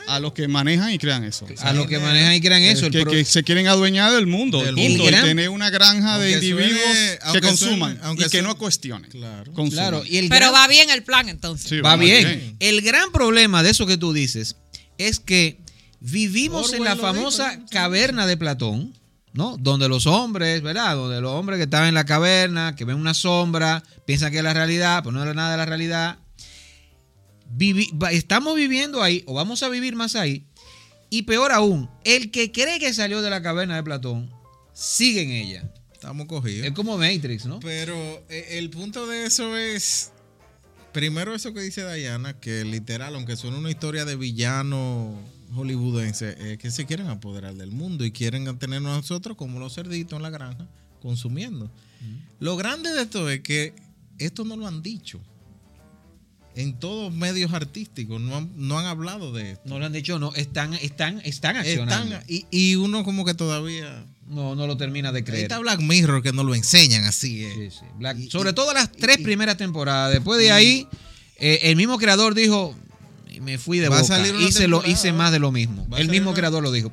A 0.08 0.20
los 0.20 0.34
que 0.34 0.48
manejan 0.48 0.92
y 0.92 0.98
crean 0.98 1.24
eso. 1.24 1.48
A 1.62 1.74
los 1.74 1.88
que 1.88 1.98
manejan 2.00 2.34
y 2.34 2.42
crean 2.42 2.62
eso. 2.62 2.88
Es 2.88 2.96
el 2.96 3.08
que, 3.08 3.24
se 3.26 3.44
quieren 3.44 3.68
adueñar 3.68 4.12
del 4.12 4.28
mundo, 4.28 4.62
Del 4.62 4.76
mundo. 4.76 5.08
y 5.10 5.12
tener 5.12 5.50
una 5.50 5.70
granja 5.70 6.18
de 6.20 6.32
individuos 6.34 6.82
suene- 6.82 7.20
que 7.34 7.42
consuman 7.42 7.80
suene- 7.94 8.00
aunque 8.04 8.24
y 8.24 8.26
que 8.26 8.30
suene- 8.32 8.48
no 8.48 8.58
cuestionen. 8.58 9.10
Claro. 9.12 9.54
Consuman. 9.54 9.72
claro, 9.90 10.04
y 10.06 10.18
el 10.18 10.30
Pero 10.30 10.52
gran- 10.52 10.54
va 10.64 10.68
bien 10.68 10.90
el 10.90 11.04
plan 11.04 11.30
entonces. 11.30 11.70
Sí, 11.70 11.80
Va 11.80 11.96
bien. 11.96 12.56
El 12.60 12.82
gran 12.82 13.12
problema 13.12 13.64
de 13.64 13.70
eso 13.72 13.86
que 13.86 13.98
tú 13.98 14.12
dices 14.14 14.58
es 14.98 15.20
que 15.20 15.58
vivimos 16.00 16.74
en 16.74 16.84
la 16.84 16.96
dijo, 16.96 17.06
famosa 17.08 17.60
caverna 17.72 18.28
de 18.28 18.38
Platón, 18.38 18.94
¿no? 19.34 19.58
Donde 19.58 19.90
los 19.90 20.06
hombres, 20.06 20.62
¿verdad? 20.62 20.96
Donde 20.96 21.20
los 21.22 21.32
hombres 21.32 21.58
que 21.58 21.64
estaban 21.64 21.88
en 21.88 21.94
la 21.96 22.06
caverna, 22.06 22.76
que 22.76 22.86
ven 22.86 22.98
una 22.98 23.14
sombra, 23.14 23.84
piensan 24.06 24.32
que 24.32 24.38
es 24.38 24.44
la 24.44 24.54
realidad, 24.54 25.02
pero 25.04 25.12
no 25.14 25.24
era 25.24 25.34
nada 25.34 25.52
de 25.52 25.58
la 25.58 25.66
realidad. 25.66 26.20
Vivi- 27.56 27.90
estamos 28.12 28.56
viviendo 28.56 29.02
ahí, 29.02 29.24
o 29.28 29.34
vamos 29.34 29.64
a 29.64 29.70
vivir 29.70 29.96
más 29.96 30.16
ahí. 30.16 30.46
Y 31.10 31.24
peor 31.24 31.52
aún, 31.52 31.90
el 32.04 32.32
que 32.32 32.52
cree 32.52 32.80
que 32.80 32.94
salió 32.94 33.22
de 33.22 33.30
la 33.30 33.42
caverna 33.42 33.76
de 33.76 33.84
Platón, 33.84 34.30
sigue 34.74 35.22
en 35.22 35.32
ella. 35.32 35.72
Estamos 35.94 36.28
cogidos. 36.28 36.68
Es 36.68 36.74
como 36.74 36.98
Matrix, 36.98 37.46
¿no? 37.46 37.60
Pero 37.62 37.96
eh, 38.30 38.58
el 38.58 38.70
punto 38.70 39.08
de 39.08 39.26
eso 39.26 39.56
es, 39.56 40.12
primero 40.92 41.34
eso 41.34 41.54
que 41.54 41.62
dice 41.62 41.90
Diana, 41.94 42.40
que 42.40 42.66
literal, 42.66 43.16
aunque 43.16 43.36
suene 43.36 43.58
una 43.58 43.72
historia 43.72 44.04
de 44.06 44.16
villano 44.16 45.16
hollywoodense, 45.54 46.54
es 46.54 46.58
que 46.58 46.72
se 46.72 46.86
quieren 46.86 47.08
apoderar 47.08 47.54
del 47.56 47.72
mundo 47.72 48.04
y 48.04 48.12
quieren 48.12 48.58
tenernos 48.58 48.92
a 48.92 48.98
nosotros 48.98 49.38
como 49.38 49.60
los 49.60 49.74
cerditos 49.76 50.18
en 50.18 50.24
la 50.24 50.30
granja 50.30 50.68
consumiendo. 51.02 51.72
Lo 52.40 52.58
grande 52.58 52.92
de 52.92 53.04
esto 53.04 53.30
es 53.30 53.40
que 53.42 53.74
esto 54.18 54.44
no 54.44 54.58
lo 54.58 54.68
han 54.68 54.82
dicho. 54.82 55.22
En 56.56 56.80
todos 56.80 57.14
medios 57.14 57.54
artísticos 57.54 58.22
no 58.22 58.38
han, 58.38 58.52
no 58.56 58.80
han 58.80 58.86
hablado 58.86 59.34
de 59.34 59.52
esto. 59.52 59.64
No 59.70 59.78
lo 59.80 59.86
han 59.86 59.94
dicho, 59.94 60.20
no, 60.20 60.34
están, 60.36 60.74
están, 60.76 61.22
están 61.26 61.58
accionando. 61.58 62.16
Están, 62.16 62.24
y, 62.30 62.46
y 62.50 62.76
uno 62.76 63.04
como 63.04 63.26
que 63.26 63.34
todavía... 63.34 64.06
No, 64.28 64.56
no 64.56 64.66
lo 64.66 64.76
termina 64.76 65.12
de 65.12 65.20
Ahí 65.20 65.24
creer. 65.24 65.44
está 65.44 65.60
Black 65.60 65.82
Mirror 65.82 66.24
que 66.24 66.34
nos 66.34 66.46
lo 66.46 66.56
enseñan 66.56 67.04
así. 67.04 67.44
eh. 67.46 67.54
Sí, 67.56 67.70
sí. 67.80 67.86
Black- 68.00 68.18
Y- 68.18 68.32
sobre 68.32 68.50
y- 68.50 68.54
todo 68.54 68.74
las 68.74 68.92
tres 68.92 69.20
primeras 69.20 69.56
temporadas. 69.58 70.12
Después 70.14 70.40
de 70.40 70.52
ahí, 70.52 70.88
eh, 71.38 71.60
el 71.64 71.76
mismo 71.76 72.00
creador 72.00 72.34
dijo, 72.34 72.76
me 73.42 73.60
fui 73.60 73.78
de 73.78 73.88
boca. 73.90 74.04
salir 74.04 74.34
Hice, 74.40 74.68
lo, 74.68 74.84
hice 74.84 75.12
¿no? 75.12 75.20
más 75.20 75.32
de 75.32 75.38
lo 75.38 75.52
mismo. 75.52 75.88
El 75.96 76.10
mismo 76.10 76.32
una- 76.32 76.38
creador 76.40 76.64
lo 76.64 76.72
dijo. 76.72 76.92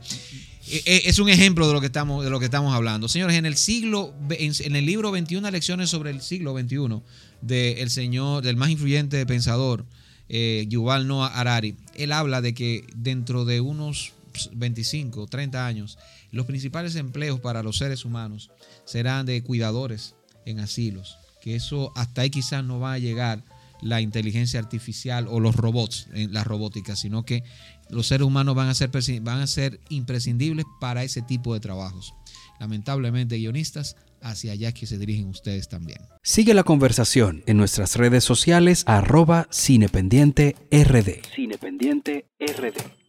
Eh, 0.69 0.83
eh, 0.85 1.03
Es 1.07 1.19
un 1.21 1.31
ejemplo 1.31 1.67
de 1.67 1.73
lo 1.73 1.81
que 1.81 1.87
estamos, 1.87 2.23
de 2.23 2.29
lo 2.31 2.39
que 2.39 2.45
estamos 2.45 2.75
hablando. 2.75 3.09
Señores, 3.09 3.37
en 3.37 3.47
el 3.47 3.57
siglo, 3.57 4.13
en 4.29 4.77
el 4.77 4.85
libro 4.85 5.11
21 5.11 5.51
lecciones 5.51 5.89
sobre 5.89 6.11
el 6.11 6.21
siglo 6.21 6.53
XXI 6.53 7.01
del 7.43 7.91
señor, 7.91 8.43
del 8.43 8.57
más 8.57 8.71
influyente 8.71 9.25
pensador, 9.27 9.85
eh, 10.29 10.65
Yuval 10.69 11.07
Noah 11.07 11.29
Harari, 11.29 11.77
él 11.95 12.13
habla 12.13 12.41
de 12.41 12.55
que 12.55 12.87
dentro 12.97 13.45
de 13.45 13.61
unos 13.61 14.13
25, 14.53 15.27
30 15.27 15.67
años, 15.67 15.99
los 16.31 16.47
principales 16.47 16.97
empleos 16.97 17.41
para 17.41 17.63
los 17.63 17.77
seres 17.77 18.05
humanos 18.05 18.51
serán 18.85 19.27
de 19.27 19.43
cuidadores 19.43 20.15
en 20.47 20.61
asilos. 20.61 21.19
Que 21.43 21.57
eso 21.57 21.93
hasta 21.97 22.23
ahí 22.23 22.31
quizás 22.31 22.65
no 22.65 22.81
va 22.81 22.95
a 22.95 22.99
llegar 22.99 23.45
la 23.83 24.01
inteligencia 24.01 24.61
artificial 24.61 25.27
o 25.29 25.41
los 25.41 25.57
robots, 25.57 26.07
la 26.13 26.45
robótica, 26.45 26.95
sino 26.95 27.25
que 27.25 27.43
los 27.91 28.07
seres 28.07 28.27
humanos 28.27 28.55
van 28.55 28.69
a 28.69 28.75
ser, 28.75 28.91
van 29.21 29.41
a 29.41 29.47
ser 29.47 29.81
imprescindibles 29.89 30.65
para 30.81 31.03
ese 31.03 31.21
tipo 31.21 31.53
de 31.53 31.61
trabajos. 31.61 32.15
Lamentablemente, 32.61 33.37
guionistas, 33.37 33.97
hacia 34.23 34.53
allá 34.53 34.73
que 34.73 34.87
se 34.87 34.99
dirigen 34.99 35.29
ustedes 35.29 35.69
también. 35.69 35.99
Sigue 36.23 36.55
la 36.55 36.65
conversación 36.65 37.43
en 37.47 37.57
nuestras 37.57 37.97
redes 37.97 38.25
sociales 38.25 38.85
arroba 38.87 39.49
cinependiente 39.51 40.57
rd. 40.71 41.23
Cinependiente 41.35 42.27
RD. 42.39 43.02